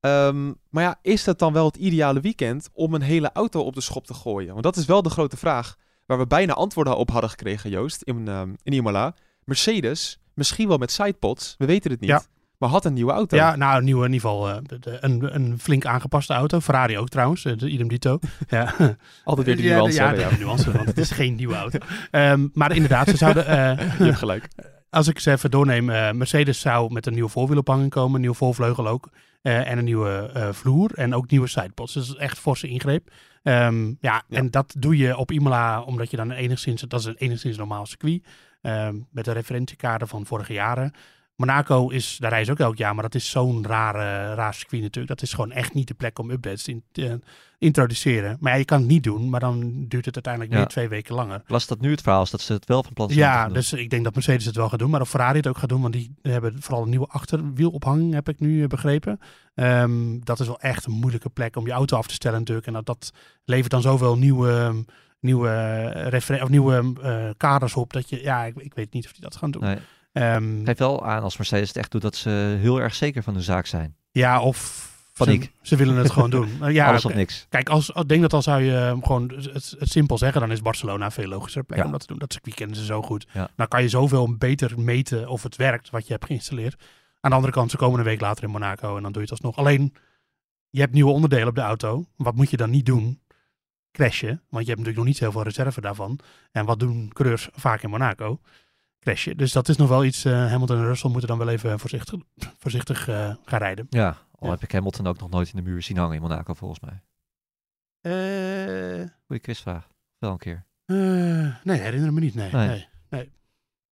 [0.00, 3.74] Ehm, maar ja, is dat dan wel het ideale weekend om een hele auto op
[3.74, 4.52] de schop te gooien?
[4.52, 5.76] Want dat is wel de grote vraag.
[6.06, 9.14] Waar we bijna antwoorden op hadden gekregen, Joost, in, ehm, in Imola.
[9.44, 12.10] Mercedes, misschien wel met sidepods, we weten het niet.
[12.10, 12.22] Ja.
[12.62, 13.36] Maar had een nieuwe auto.
[13.36, 16.60] Ja, nou, een nieuwe, in ieder geval eh, de- de- een, een flink aangepaste auto.
[16.60, 18.18] Ferrari ook trouwens, eh, de idem dito.
[18.48, 18.74] Ja.
[19.24, 19.96] Altijd weer ja, nuance.
[20.02, 20.28] Ja, de, ja.
[20.28, 21.78] de nuance, want het is geen nieuwe auto.
[22.10, 23.46] Ehm, maar inderdaad, ze zouden...
[23.46, 24.48] eh, Je hebt gelijk.
[24.90, 25.84] als ik ze even doorneem,
[26.16, 29.08] Mercedes zou met een nieuwe voorwielophanging komen, een nieuwe voorvleugel ook,
[29.42, 31.92] en een nieuwe vloer en ook nieuwe sidepods.
[31.94, 33.10] Dus dat is echt forse ingreep.
[33.42, 34.22] Ehm, ja, Ja.
[34.28, 37.86] en dat doe je op Imola omdat je dan enigszins, dat is een enigszins normaal
[37.86, 38.22] circuit,
[38.60, 40.92] ehm, met een referentiekader van vorige jaren.
[41.46, 45.08] Monaco is, daar reizen ook elk jaar, maar dat is zo'n rare, raar circuit natuurlijk.
[45.18, 47.20] Dat is gewoon echt niet de plek om updates in te
[47.58, 48.36] introduceren.
[48.40, 50.58] Maar ja, je kan het niet doen, maar dan duurt het uiteindelijk Ja.
[50.58, 51.42] weer twee weken langer.
[51.46, 53.72] Las dat nu het verhaal is dat ze het wel van plan zijn Ja, dus
[53.72, 55.80] ik denk dat Mercedes het wel gaat doen, maar of Ferrari het ook gaat doen,
[55.80, 59.18] want die hebben vooral een nieuwe achterwielophanging, heb ik nu eh, begrepen.
[59.54, 62.66] Ehm, dat is wel echt een moeilijke plek om je auto af te stellen natuurlijk.
[62.66, 63.12] En dat, dat
[63.44, 64.84] levert dan zoveel nieuwe,
[65.20, 65.48] nieuwe,
[66.28, 69.22] eh, of nieuwe eh, kaders op, dat je, ja, ik, ik weet niet of die
[69.22, 69.62] dat gaan doen.
[69.62, 69.78] Nee.
[70.12, 73.34] Ehm, Geef wel aan als Mercedes het echt doet dat ze heel erg zeker van
[73.34, 73.96] hun zaak zijn.
[74.10, 75.42] ja, of Paniek.
[75.42, 76.48] Ze, ze willen het gewoon doen.
[76.62, 77.18] Eh, ja, Alles of oké.
[77.20, 77.46] niks.
[77.48, 80.50] Kijk, als, ik denk dat al zou je eh, gewoon het, het simpel zeggen, dan
[80.50, 81.84] is Barcelona een veel logischer plek Ja.
[81.84, 82.18] om dat te doen.
[82.18, 83.26] Dat circuit kennen ze zo goed.
[83.32, 83.48] Ja.
[83.56, 86.82] Dan kan je zoveel beter meten of het werkt wat je hebt geïnstalleerd.
[87.20, 89.28] Aan de andere kant, ze komen een week later in Monaco en dan doe je
[89.32, 89.56] het alsnog.
[89.56, 89.94] Alleen,
[90.70, 92.06] je hebt nieuwe onderdelen op de auto.
[92.16, 93.20] Wat moet je dan niet doen?
[93.92, 96.18] Crashen, want je hebt natuurlijk nog niet zoveel reserve daarvan.
[96.52, 98.40] En wat doen coureurs vaak in Monaco?
[99.02, 99.36] Crashen.
[99.36, 100.24] Dus dat is nog wel iets.
[100.24, 102.20] eh, Hamilton en Russell moeten dan wel even voorzichtig,
[102.58, 103.86] voorzichtig eh, gaan rijden.
[103.90, 104.06] Ja,
[104.38, 104.50] al Ja.
[104.50, 107.02] heb ik Hamilton ook nog nooit in de muur zien hangen in Monaco volgens mij.
[108.00, 109.88] Eh, Goeie quizvraag.
[110.18, 110.64] Wel een keer.
[110.84, 110.96] Eh,
[111.64, 112.34] nee, herinner me niet.
[112.34, 112.50] Nee.
[112.52, 112.68] Nee.
[112.68, 112.88] nee.
[113.08, 113.32] nee.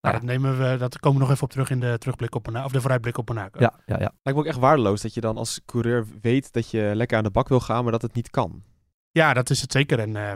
[0.00, 2.46] Nou dat, nemen we, dat komen we nog even op terug in de terugblik op
[2.46, 3.60] Monaco, of de vooruitblik op Monaco.
[3.60, 4.12] Ja, ja, ja.
[4.22, 7.24] Lijkt me ook echt waardeloos dat je dan als coureur weet dat je lekker aan
[7.24, 8.62] de bak wil gaan, maar dat het niet kan.
[9.10, 9.98] Ja, dat is het zeker.
[9.98, 10.32] En, eh,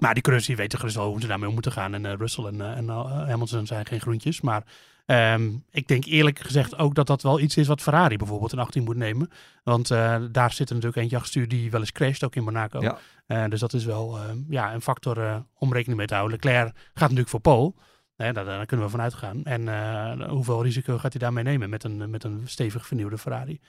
[0.00, 1.94] maar die coureurs die weten gerust wel hoe ze daarmee om moeten gaan.
[1.94, 4.40] En eh, Russell en, eh, en eh, Hamilton zijn geen groentjes.
[4.40, 4.62] Maar
[5.06, 8.58] ehm, ik denk eerlijk gezegd ook dat dat wel iets is wat Ferrari bijvoorbeeld in
[8.58, 9.30] 18 moet nemen.
[9.62, 9.88] Want
[10.32, 12.80] daar zit er natuurlijk eentje achter stuur die wel eens crasht, ook in Monaco.
[12.80, 13.48] Ja.
[13.48, 16.38] Dus dat is wel eh, ja, een factor om rekening mee te houden.
[16.42, 17.74] Leclerc gaat natuurlijk voor Pole.
[18.16, 19.44] Hè, daar, daar kunnen we vanuit gaan.
[19.44, 23.60] En hoeveel risico gaat hij daarmee nemen met een, met een stevig vernieuwde Ferrari?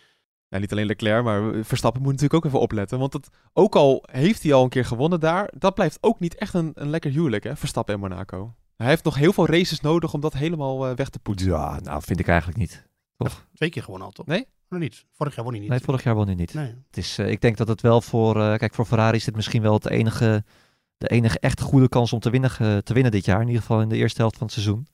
[0.51, 2.99] Ja, niet alleen Leclerc, maar Verstappen moet natuurlijk ook even opletten.
[2.99, 6.35] Want het, ook al heeft hij al een keer gewonnen daar, dat blijft ook niet
[6.35, 8.55] echt een, een lekker huwelijk, hè, Verstappen en Monaco.
[8.81, 11.49] Hij heeft nog heel veel races nodig om dat helemaal eh, weg te poetsen.
[11.49, 12.89] Ja, nou vind ik eigenlijk niet.
[13.53, 14.25] Twee keer gewonnen al, toch?
[14.25, 14.47] Nee?
[14.69, 15.05] Nog niet.
[15.11, 15.71] Vorig jaar won hij niet.
[15.71, 16.53] Nee, vorig jaar won hij niet.
[16.53, 16.73] Nee.
[16.87, 19.35] Het is, eh, ik denk dat het wel voor, eh, kijk, voor Ferrari is dit
[19.35, 20.43] misschien wel het enige,
[20.97, 23.41] de enige echt goede kans om te winnen, te winnen dit jaar.
[23.41, 24.87] In ieder geval in de eerste helft van het seizoen.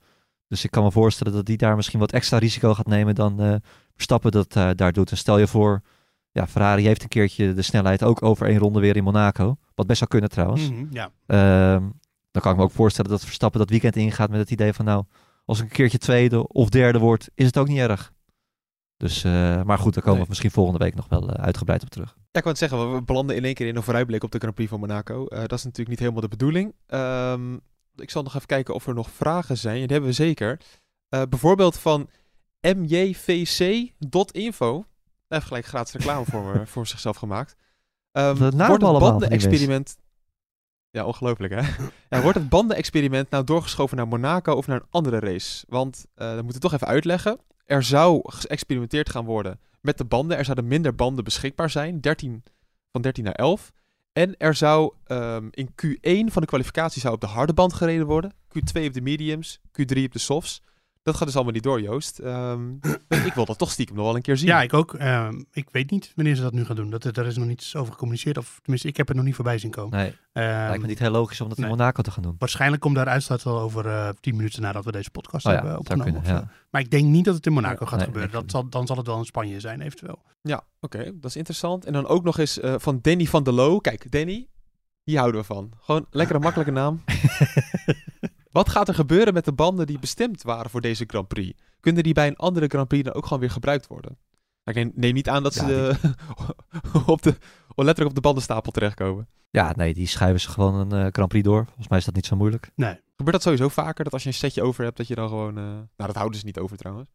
[0.48, 3.42] Dus ik kan me voorstellen dat die daar misschien wat extra risico gaat nemen dan
[3.42, 3.56] eh
[3.94, 5.12] Verstappen dat eh, daar doet.
[5.12, 5.82] En stel je voor,
[6.32, 9.58] ja, Ferrari heeft een keertje de snelheid ook over één ronde weer in Monaco.
[9.76, 10.70] Wat best zou kunnen trouwens.
[10.70, 11.12] Mhm, ja.
[11.26, 11.82] Ehm,
[12.32, 14.86] dan kan ik me ook voorstellen dat Verstappen dat weekend ingaat met het idee van
[14.86, 15.04] nou,
[15.46, 18.14] als ik een keertje tweede of derde word, is het ook niet erg.
[18.98, 19.32] Dus, eh,
[19.64, 20.22] maar goed, daar komen Nee.
[20.22, 22.10] we misschien volgende week nog wel uitgebreid op terug.
[22.18, 24.38] Ja, ik wou het zeggen, we- belanden in één keer in een vooruitblik op de
[24.40, 25.26] Grand Prix van Monaco.
[25.26, 26.74] Dat is natuurlijk niet helemaal de bedoeling.
[26.88, 27.58] Ehm,
[28.02, 29.76] ik zal nog even kijken of er nog vragen zijn.
[29.76, 30.60] Die hebben we zeker.
[31.10, 32.10] Eh, bijvoorbeeld van
[32.62, 33.94] mjvc.info.
[35.28, 37.56] Hij heeft gelijk gratis reclame voor, me, voor zichzelf gemaakt.
[38.12, 39.98] Naam wordt het bandenexperiment...
[40.90, 41.62] Ja, ongelooflijk hè?
[42.10, 45.66] ja, wordt het bandenexperiment nou doorgeschoven naar Monaco of naar een andere race?
[45.70, 47.40] Want, eh dat moet ik toch even uitleggen.
[47.66, 50.38] Er zou geëxperimenteerd gaan worden met de banden.
[50.38, 52.02] Er zouden minder banden beschikbaar zijn.
[52.02, 52.44] 13,
[52.92, 53.72] van 13 naar 11.
[54.18, 58.06] En er zou ehm, in Q1 van de kwalificatie zou op de harde band gereden
[58.06, 58.34] worden.
[58.34, 59.60] Q2 op de mediums.
[59.68, 60.62] Q3 op de softs.
[61.08, 62.20] Dat gaat dus allemaal niet door, Joost.
[62.20, 62.72] Ehm,
[63.30, 64.48] ik wil dat toch stiekem nog wel een keer zien.
[64.48, 64.94] ja, ik ook.
[64.94, 66.90] Ehm, ik weet niet wanneer ze dat nu gaan doen.
[66.90, 68.38] Dat, daar is nog niets over gecommuniceerd.
[68.38, 69.98] Of tenminste, ik heb het nog niet voorbij zien komen.
[69.98, 71.68] Nee, Ehm, lijkt me niet heel logisch om dat in.
[71.68, 72.36] Monaco te gaan doen.
[72.40, 75.58] Waarschijnlijk komt daar uitsluit wel over eh 10 minuten nadat we deze podcast Oh ja,
[75.60, 76.14] hebben opgenomen.
[76.14, 76.44] kunnen, of zo.
[76.46, 76.52] ja.
[76.70, 78.32] Maar ik denk niet dat het in Monaco gaat Nee, gebeuren.
[78.32, 80.22] Dat zal, dan zal het wel in Spanje zijn, eventueel.
[80.42, 81.86] Ja, oké, dat is interessant.
[81.86, 83.80] En dan ook nog eens eh, van Danny van der Loo.
[83.80, 84.48] Kijk, Danny,
[85.04, 85.72] hier houden we van.
[85.80, 87.04] Gewoon lekker een makkelijke naam.
[88.58, 91.60] Wat gaat er gebeuren met de banden die bestemd waren voor deze Grand Prix?
[91.80, 94.18] Kunnen die bij een andere Grand Prix dan ook gewoon weer gebruikt worden?
[94.64, 95.68] Ik neem, neem niet aan dat ze Ja,
[96.12, 96.14] de-
[97.06, 97.36] op de,
[97.76, 99.28] letterlijk op de bandenstapel terechtkomen.
[99.50, 101.66] Ja, nee, die schuiven ze gewoon een eh, Grand Prix door.
[101.66, 102.72] Volgens mij is dat niet zo moeilijk.
[102.76, 103.00] Nee.
[103.16, 105.58] Gebeurt dat sowieso vaker, dat als je een setje over hebt, dat je dan gewoon...
[105.58, 107.10] eh, Nou, dat houden ze niet over trouwens.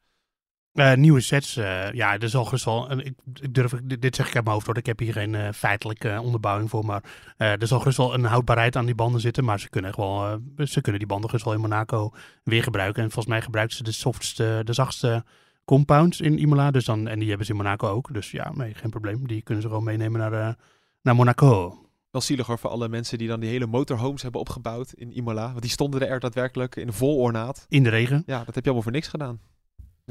[0.72, 2.88] Eh, nieuwe sets, eh, ja, er zal gerust wel.
[2.90, 4.76] en ik, ik durf, dit, zeg ik uit mijn hoofd hoor.
[4.76, 6.85] Ik heb hier geen eh, feitelijke onderbouwing voor.
[6.85, 7.02] Maar
[7.37, 9.44] eh, er zal gerust wel een houdbaarheid aan die banden zitten.
[9.44, 12.11] Maar ze kunnen, echt wel, eh, ze kunnen die banden gerust wel in Monaco
[12.44, 13.02] weer gebruiken.
[13.02, 15.24] En volgens mij gebruiken ze de softste, de zachtste
[15.64, 16.70] compounds in Imola.
[16.70, 18.12] Dus dan, en die hebben ze in Monaco ook.
[18.12, 19.26] Dus ja, nee, geen probleem.
[19.26, 20.54] Die kunnen ze gewoon meenemen naar, eh,
[21.02, 21.76] naar Monaco.
[22.11, 25.48] Wel zielig hoor voor alle mensen die dan die hele motorhomes hebben opgebouwd in Imola.
[25.48, 27.66] Want die stonden er daadwerkelijk in vol ornaat.
[27.68, 28.22] In de regen.
[28.26, 29.40] Ja, dat heb je allemaal voor niks gedaan.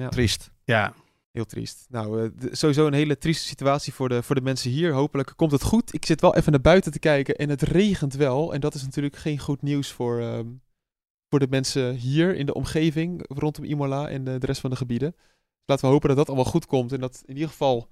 [0.10, 0.52] Triest.
[0.64, 0.94] Ja,
[1.32, 1.86] Heel triest.
[1.90, 4.94] Nou, eh, sowieso een hele trieste situatie voor de, voor de mensen hier.
[4.94, 5.94] Hopelijk komt het goed.
[5.94, 8.54] Ik zit wel even naar buiten te kijken en het regent wel.
[8.54, 10.46] En dat is natuurlijk geen goed nieuws voor, ehm,
[11.30, 14.76] voor de mensen hier in de omgeving rondom Imola en de, de rest van de
[14.76, 15.16] gebieden.
[15.66, 17.90] Laten we hopen dat dat allemaal goed komt en dat in ieder geval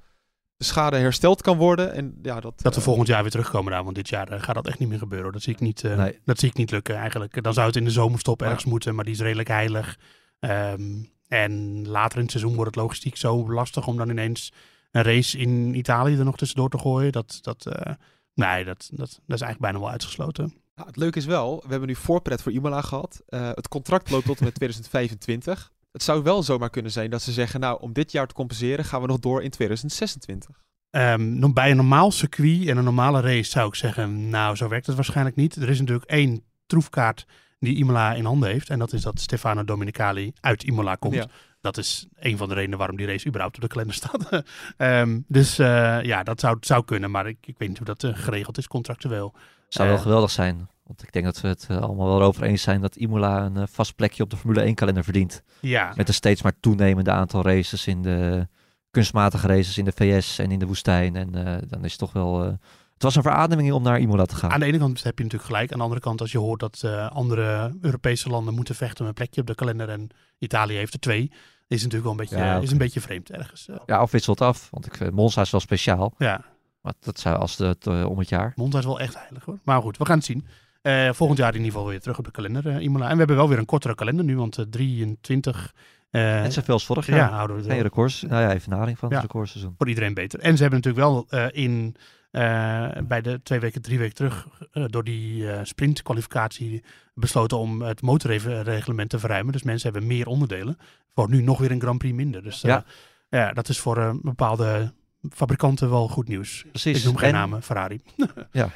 [0.55, 1.93] de schade hersteld kan worden.
[1.93, 3.83] En ja, dat, dat we eh, volgend jaar weer terugkomen daar.
[3.83, 5.23] Want dit jaar eh, gaat dat echt niet meer gebeuren.
[5.25, 5.33] hoor.
[5.33, 6.19] Dat zie ik niet, eh, Nee.
[6.25, 7.43] dat zie ik niet lukken eigenlijk.
[7.43, 8.45] Dan zou het in de zomerstop Ja.
[8.45, 8.95] ergens moeten.
[8.95, 9.99] Maar die is redelijk heilig.
[10.39, 14.53] Ehm, en later in het seizoen wordt het logistiek zo lastig om dan ineens
[14.91, 17.11] een race in Italië er nog tussendoor te gooien.
[17.11, 17.93] Dat, dat, eh,
[18.33, 20.53] nee, dat, dat, dat is eigenlijk bijna wel uitgesloten.
[20.75, 23.21] Nou, het leuke is wel, we hebben nu voorpret voor Imola gehad.
[23.27, 25.71] Eh, het contract loopt tot en met 2025.
[25.91, 28.85] Het zou wel zomaar kunnen zijn dat ze zeggen, nou, om dit jaar te compenseren
[28.85, 30.63] gaan we nog door in 2026.
[30.89, 34.85] Ehm, bij een normaal circuit en een normale race zou ik zeggen, nou, zo werkt
[34.85, 35.55] het waarschijnlijk niet.
[35.55, 37.25] Er is natuurlijk één troefkaart
[37.59, 38.69] die Imola in handen heeft.
[38.69, 41.13] En dat is dat Stefano Domenicali uit Imola komt.
[41.15, 41.25] Ja.
[41.61, 44.29] Dat is een van de redenen waarom die race überhaupt op de kalender staat.
[44.77, 47.11] Ehm, dus eh, ja, dat zou, zou kunnen.
[47.11, 49.33] Maar ik, ik weet niet hoe dat eh, geregeld is contractueel.
[49.67, 50.69] Zou wel Eh, geweldig zijn.
[50.83, 53.95] Want ik denk dat we het allemaal wel erover eens zijn dat Imola een vast
[53.95, 55.43] plekje op de Formule 1 kalender verdient.
[55.59, 58.47] Ja, Met een steeds maar toenemende aantal races in de
[58.91, 61.15] kunstmatige races in de VS en in de woestijn.
[61.15, 61.31] En
[61.67, 62.57] dan is het toch wel.
[62.99, 64.51] Eh, het was een verademing om naar Imola te gaan.
[64.51, 65.71] aan de ene kant heb je natuurlijk gelijk.
[65.71, 69.07] Aan de andere kant, als je hoort dat eh, andere Europese landen moeten vechten om
[69.07, 69.89] een plekje op de kalender.
[69.89, 71.31] En Italië heeft er twee.
[71.67, 73.67] Is natuurlijk wel een beetje, Ja, is een beetje vreemd ergens.
[73.67, 73.75] eh.
[73.85, 74.67] Ja, of wisselt af.
[74.71, 76.13] Want ik vind Monza is wel speciaal.
[76.17, 76.45] ja.
[76.81, 78.53] Maar dat zou als het eh, om het jaar.
[78.55, 79.59] Monza is wel echt heilig hoor.
[79.63, 80.45] Maar goed, we gaan het zien.
[80.81, 83.05] Eh, volgend jaar in ieder geval weer terug op de kalender, eh, Imola.
[83.05, 85.73] En we hebben wel weer een kortere kalender nu, want eh, 23
[86.09, 87.17] eh, Net zoveel als vorig jaar.
[87.17, 88.21] ja, houden we het Geen records.
[88.21, 89.15] Nou ja, evenaring van Ja.
[89.15, 89.73] het recordseizoen.
[89.77, 90.39] voor iedereen beter.
[90.39, 91.95] En ze hebben natuurlijk wel eh, in,
[92.31, 97.81] eh, bij de twee weken, drie weken terug, eh, door die eh sprintkwalificatie besloten om
[97.81, 99.51] het motorreglement te verruimen.
[99.53, 100.77] Dus mensen hebben meer onderdelen.
[101.13, 102.43] Voor nu nog weer een Grand Prix minder.
[102.43, 102.83] Dus eh, Ja.
[103.29, 104.93] ja, dat is voor bepaalde
[105.29, 106.65] fabrikanten wel goed nieuws.
[106.69, 106.97] Precies.
[106.99, 108.01] Ik noem geen En- namen, Ferrari.
[108.51, 108.69] Ja.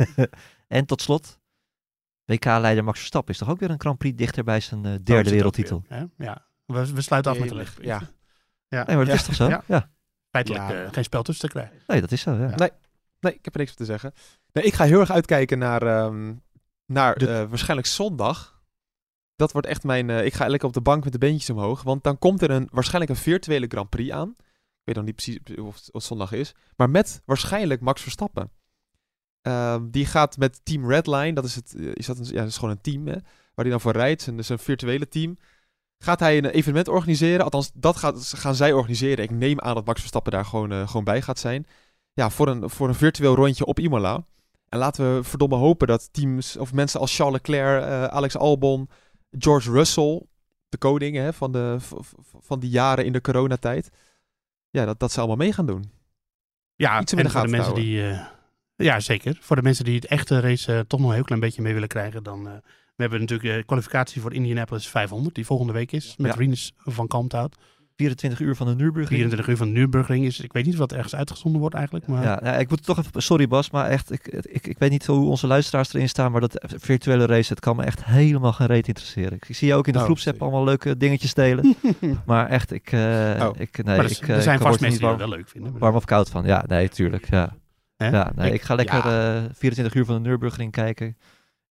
[0.68, 1.38] en tot slot,
[2.24, 5.30] WK-leider Max Verstappen is toch ook weer een Grand Prix dichter bij zijn is derde
[5.30, 5.82] wereldtitel.
[5.88, 6.08] weer?
[6.18, 7.92] Ja, we, we sluiten af met de lichtpunten.
[7.92, 8.00] ja.
[8.68, 8.84] ja.
[8.86, 9.20] Nee, maar dat Ja.
[9.20, 9.48] is toch zo?
[9.48, 9.62] Ja.
[9.66, 9.90] Ja.
[10.30, 10.88] Feitelijk Ja.
[10.92, 11.76] geen spel tussen te krijgen.
[11.86, 12.52] Nee, dat is zo, ja.
[12.56, 12.68] Ja.
[13.24, 14.12] Nee, ik heb er niks te zeggen.
[14.52, 16.34] Nee, ik ga heel erg uitkijken naar, ehm,
[16.86, 18.62] naar De- eh, waarschijnlijk zondag.
[19.36, 20.10] Dat wordt echt mijn...
[20.10, 21.82] eh, ik ga lekker op de bank met de beentjes omhoog.
[21.82, 24.28] Want dan komt er een, waarschijnlijk een virtuele Grand Prix aan.
[24.38, 26.54] Ik weet nog niet precies of het, zondag is.
[26.76, 28.50] Maar met waarschijnlijk Max Verstappen.
[29.40, 32.48] Ehm, die gaat met Team Redline, dat is, het, eh, is, dat een, ja, dat
[32.48, 33.12] is gewoon een team hè,
[33.54, 34.26] waar hij dan voor rijdt.
[34.26, 35.38] En dus een virtuele team.
[35.98, 37.44] Gaat hij een evenement organiseren?
[37.44, 39.24] Althans, dat gaat, gaan zij organiseren.
[39.24, 41.66] Ik neem aan dat Max Verstappen daar gewoon, gewoon bij gaat zijn
[42.14, 44.24] ja, voor, een, voor een virtueel rondje op Imola.
[44.68, 48.88] En laten we verdomme hopen dat teams of mensen als Charles Leclerc, eh, Alex Albon,
[49.38, 50.22] George Russell,
[50.68, 51.76] de koning hè, van, de,
[52.40, 53.90] van die jaren in de coronatijd,
[54.70, 55.90] ja, dat, dat ze allemaal mee gaan doen.
[56.76, 58.08] Ja, Iets en de voor de mensen die...
[58.10, 58.26] eh,
[58.76, 59.38] ja, zeker.
[59.40, 61.72] Voor de mensen die het echte race eh, toch nog een heel klein beetje mee
[61.72, 62.44] willen krijgen, dan...
[62.44, 66.54] we hebben natuurlijk de kwalificatie voor Indianapolis 500, die volgende week is, met Ja.
[66.76, 67.56] Van Kalmthout.
[67.96, 69.08] 24 uur van de Nürburgring.
[69.20, 72.22] 24 uur van de Nürburgring is, ik weet niet wat ergens uitgezonden wordt eigenlijk, maar...
[72.22, 75.06] Ja, ja, ik moet toch even, sorry Bas, maar echt, ik, ik, ik weet niet
[75.06, 78.66] hoe onze luisteraars erin staan, maar dat virtuele race, het kan me echt helemaal geen
[78.66, 79.32] reet interesseren.
[79.32, 81.74] Ik, ik zie je ook in de Oh, groepsapp allemaal leuke dingetjes delen,
[82.26, 83.00] maar echt, ik, eh,
[83.40, 83.50] Oh.
[83.58, 85.38] ik, nee, maar er, ik, er eh, zijn ik vast mensen die het warm, wel
[85.38, 85.78] leuk vinden.
[85.78, 86.44] warm of koud van.
[86.44, 87.54] Ja, nee, tuurlijk, ja.
[87.96, 91.16] Ja, nee, Ik- ik ga lekker eh 24 uur van de Nürburgring kijken.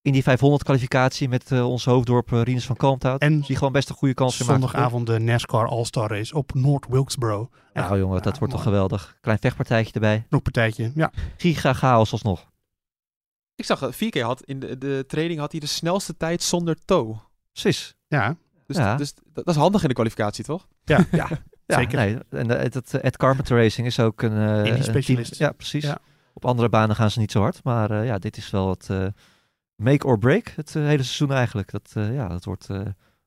[0.04, 3.22] In die 500 kwalificatie met eh, onze hoofddorp uh, Rinus van Kalmthout.
[3.22, 4.60] En Die gewoon best een goede kans in maakt.
[4.60, 7.50] Zondagavond de NASCAR All-Star Race op North Wilkesboro.
[7.74, 9.18] Nou jongen, dat Ja, wordt toch geweldig.
[9.22, 10.26] Klein vechtpartijtje erbij.
[10.30, 10.92] Nog partijtje.
[10.96, 12.52] Ja, Giga chaos alsnog.
[13.56, 16.78] Ik zag, dat 4K had in de, de training had hij de snelste tijd zonder
[16.86, 17.16] toe.
[17.52, 17.96] Precies.
[18.08, 18.36] ja.
[18.68, 18.96] Dus, Ja.
[18.96, 20.68] dus dat, dat is handig in de kwalificatie, toch?
[20.86, 21.06] ja.
[21.66, 21.98] Ja, Zeker.
[21.98, 25.32] Nee, en eh, dat eh, Ed Carpenter Racing is ook een, eh, specialist.
[25.38, 25.84] team- Ja, precies.
[25.84, 25.98] Ja.
[26.34, 27.63] Op andere banen gaan ze niet zo hard.
[27.63, 29.06] Maar eh, ja, dit is wel het eh,
[29.84, 30.54] make or break.
[30.56, 31.72] Het eh, hele seizoen eigenlijk.
[31.72, 32.80] Dat, eh, ja, dat wordt, eh,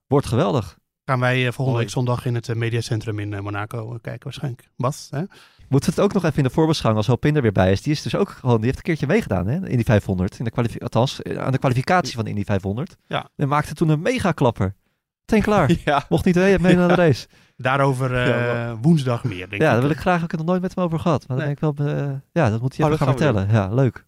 [0.07, 0.79] wordt geweldig.
[1.05, 4.69] Gaan wij volgende week zondag in het mediacentrum in Monaco kijken waarschijnlijk.
[4.77, 5.23] Bas, hè?
[5.69, 7.83] Moeten we het ook nog even in de voorbeschouwing als Hopin er weer bij is.
[7.83, 10.39] Die is dus ook gewoon, die heeft een keertje meegedaan hè, in die 500.
[10.39, 12.97] In de althans, aan de kwalificatie van de Indy 500.
[13.07, 13.29] Ja.
[13.37, 14.75] En maakte toen een mega klapper.
[15.21, 15.71] Meteen klaar.
[15.85, 17.27] Ja, Mocht niet mee naar de race.
[17.57, 19.73] Daarover Ja, woensdag meer, denk Ja, ik.
[19.73, 21.29] daar wil ik graag, ik het nog nooit met hem over gehad.
[21.29, 21.87] Maar dan denk ik wel,
[22.33, 23.49] ja, dat moet hij Oh, even gaan vertellen.
[23.51, 24.07] Ja, leuk.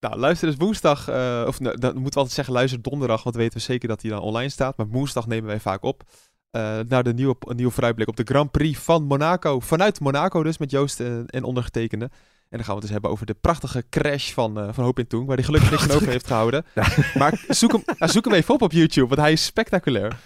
[0.00, 3.36] Nou, luister dus woensdag, eh, of nou, dan moeten we altijd zeggen luister donderdag, want
[3.36, 4.76] weten we zeker dat hij dan online staat.
[4.76, 6.02] Maar woensdag nemen wij vaak op
[6.50, 9.60] eh, naar de nieuwe, een nieuwe vooruitblik op de Grand Prix van Monaco.
[9.60, 12.04] Vanuit Monaco dus, met Joost en, en ondergetekende.
[12.48, 14.98] En dan gaan we het dus hebben over de prachtige crash van, eh van Hoop
[14.98, 16.64] in Toen, waar hij gelukkig niks over heeft gehouden.
[17.18, 20.18] Maar zoek hem, nou, zoek hem even op op YouTube, want hij is spectaculair.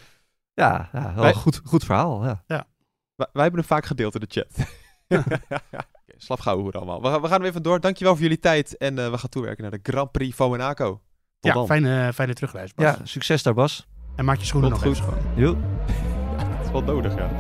[0.55, 2.25] Ja, ja wel Wij- goed, goed verhaal.
[2.25, 2.43] Ja.
[2.47, 4.67] Wij, wij hebben hem vaak gedeeld in de chat.
[6.21, 7.03] Oké, slap gauw hoe allemaal.
[7.03, 7.81] We, gaan- we gaan er even door.
[7.81, 8.77] Dankjewel voor jullie tijd.
[8.77, 10.89] En eh, we gaan toewerken naar de Grand Prix van Monaco.
[10.91, 11.01] Tot
[11.41, 11.67] Ja, dan.
[11.67, 12.85] fijne, fijne terugreis, Bas.
[12.85, 13.87] ja, succes daar Bas.
[14.17, 15.03] En maak je schoenen Komt nog goed.
[15.09, 15.35] even schoon.
[15.45, 15.57] Jo.
[16.57, 17.31] Dat is wel nodig, ja.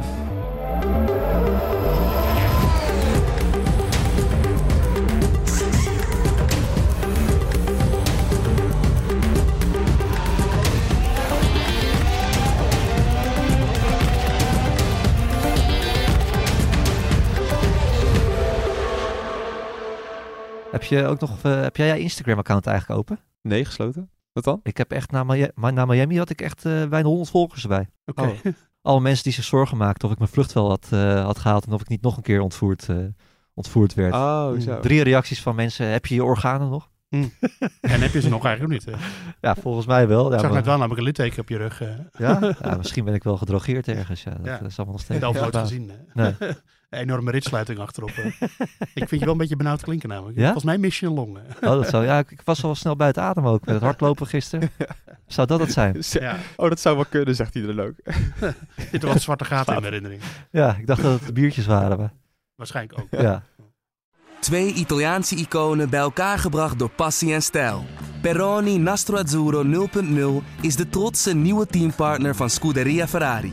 [20.70, 23.18] Heb, je ook nog, eh, heb jij je Instagram-account eigenlijk open?
[23.42, 24.10] Nee, gesloten.
[24.32, 24.60] Wat dan?
[24.62, 27.88] Ik heb echt na, Miami, na Miami had ik echt eh, bijna 100 volgers erbij.
[28.06, 28.22] Oké.
[28.22, 28.52] Oh.
[28.82, 31.66] Alle mensen die zich zorgen maakten of ik mijn vlucht wel had, eh, had gehaald
[31.66, 32.96] en of ik niet nog een keer ontvoerd, eh,
[33.54, 34.14] ontvoerd werd.
[34.14, 34.80] Oh, zo.
[34.80, 36.88] Drie reacties van mensen, heb je je organen nog?
[37.80, 38.94] En heb je ze nog eigenlijk niet?
[38.94, 39.04] hè?
[39.40, 40.28] Ja, volgens mij wel.
[40.28, 41.80] Ja, ik zag maar- net wel namelijk een litteken op je rug.
[41.80, 42.38] eh ja?
[42.62, 44.22] Ja, misschien ben ik wel gedrogeerd ergens.
[44.22, 44.58] Ja, dat, Ja.
[44.58, 45.20] dat is allemaal nog steeds.
[45.20, 45.60] nooit Ja.
[45.60, 45.90] gezien.
[45.90, 46.22] hè.
[46.22, 46.34] Nee.
[46.90, 48.10] Een enorme ritsluiting achterop.
[48.10, 48.24] eh.
[48.94, 50.36] ik vind je wel een beetje benauwd klinken namelijk.
[50.38, 50.42] Ja?
[50.44, 51.36] Volgens mij mis je een long.
[51.36, 51.68] hè.
[51.68, 54.70] Oh, dat zou, ja, ik was wel snel buiten adem ook met het hardlopen gisteren.
[55.26, 55.96] Zou dat het zijn?
[56.10, 57.92] Ja, Oh, dat zou wel kunnen, zegt hij dan ook.
[58.04, 58.54] er
[58.90, 60.22] zitten wat zwarte gaten in mijn herinnering.
[60.50, 61.98] Ja, ik dacht dat het biertjes waren.
[61.98, 62.12] Maar,
[62.54, 63.20] Waarschijnlijk ook.
[63.20, 63.42] ja.
[64.40, 67.84] Twee Italiaanse iconen bij elkaar gebracht door passie en stijl.
[68.22, 69.88] Peroni Nastro Azzurro
[70.42, 73.52] 0.0 is de trotse nieuwe teampartner van Scuderia Ferrari.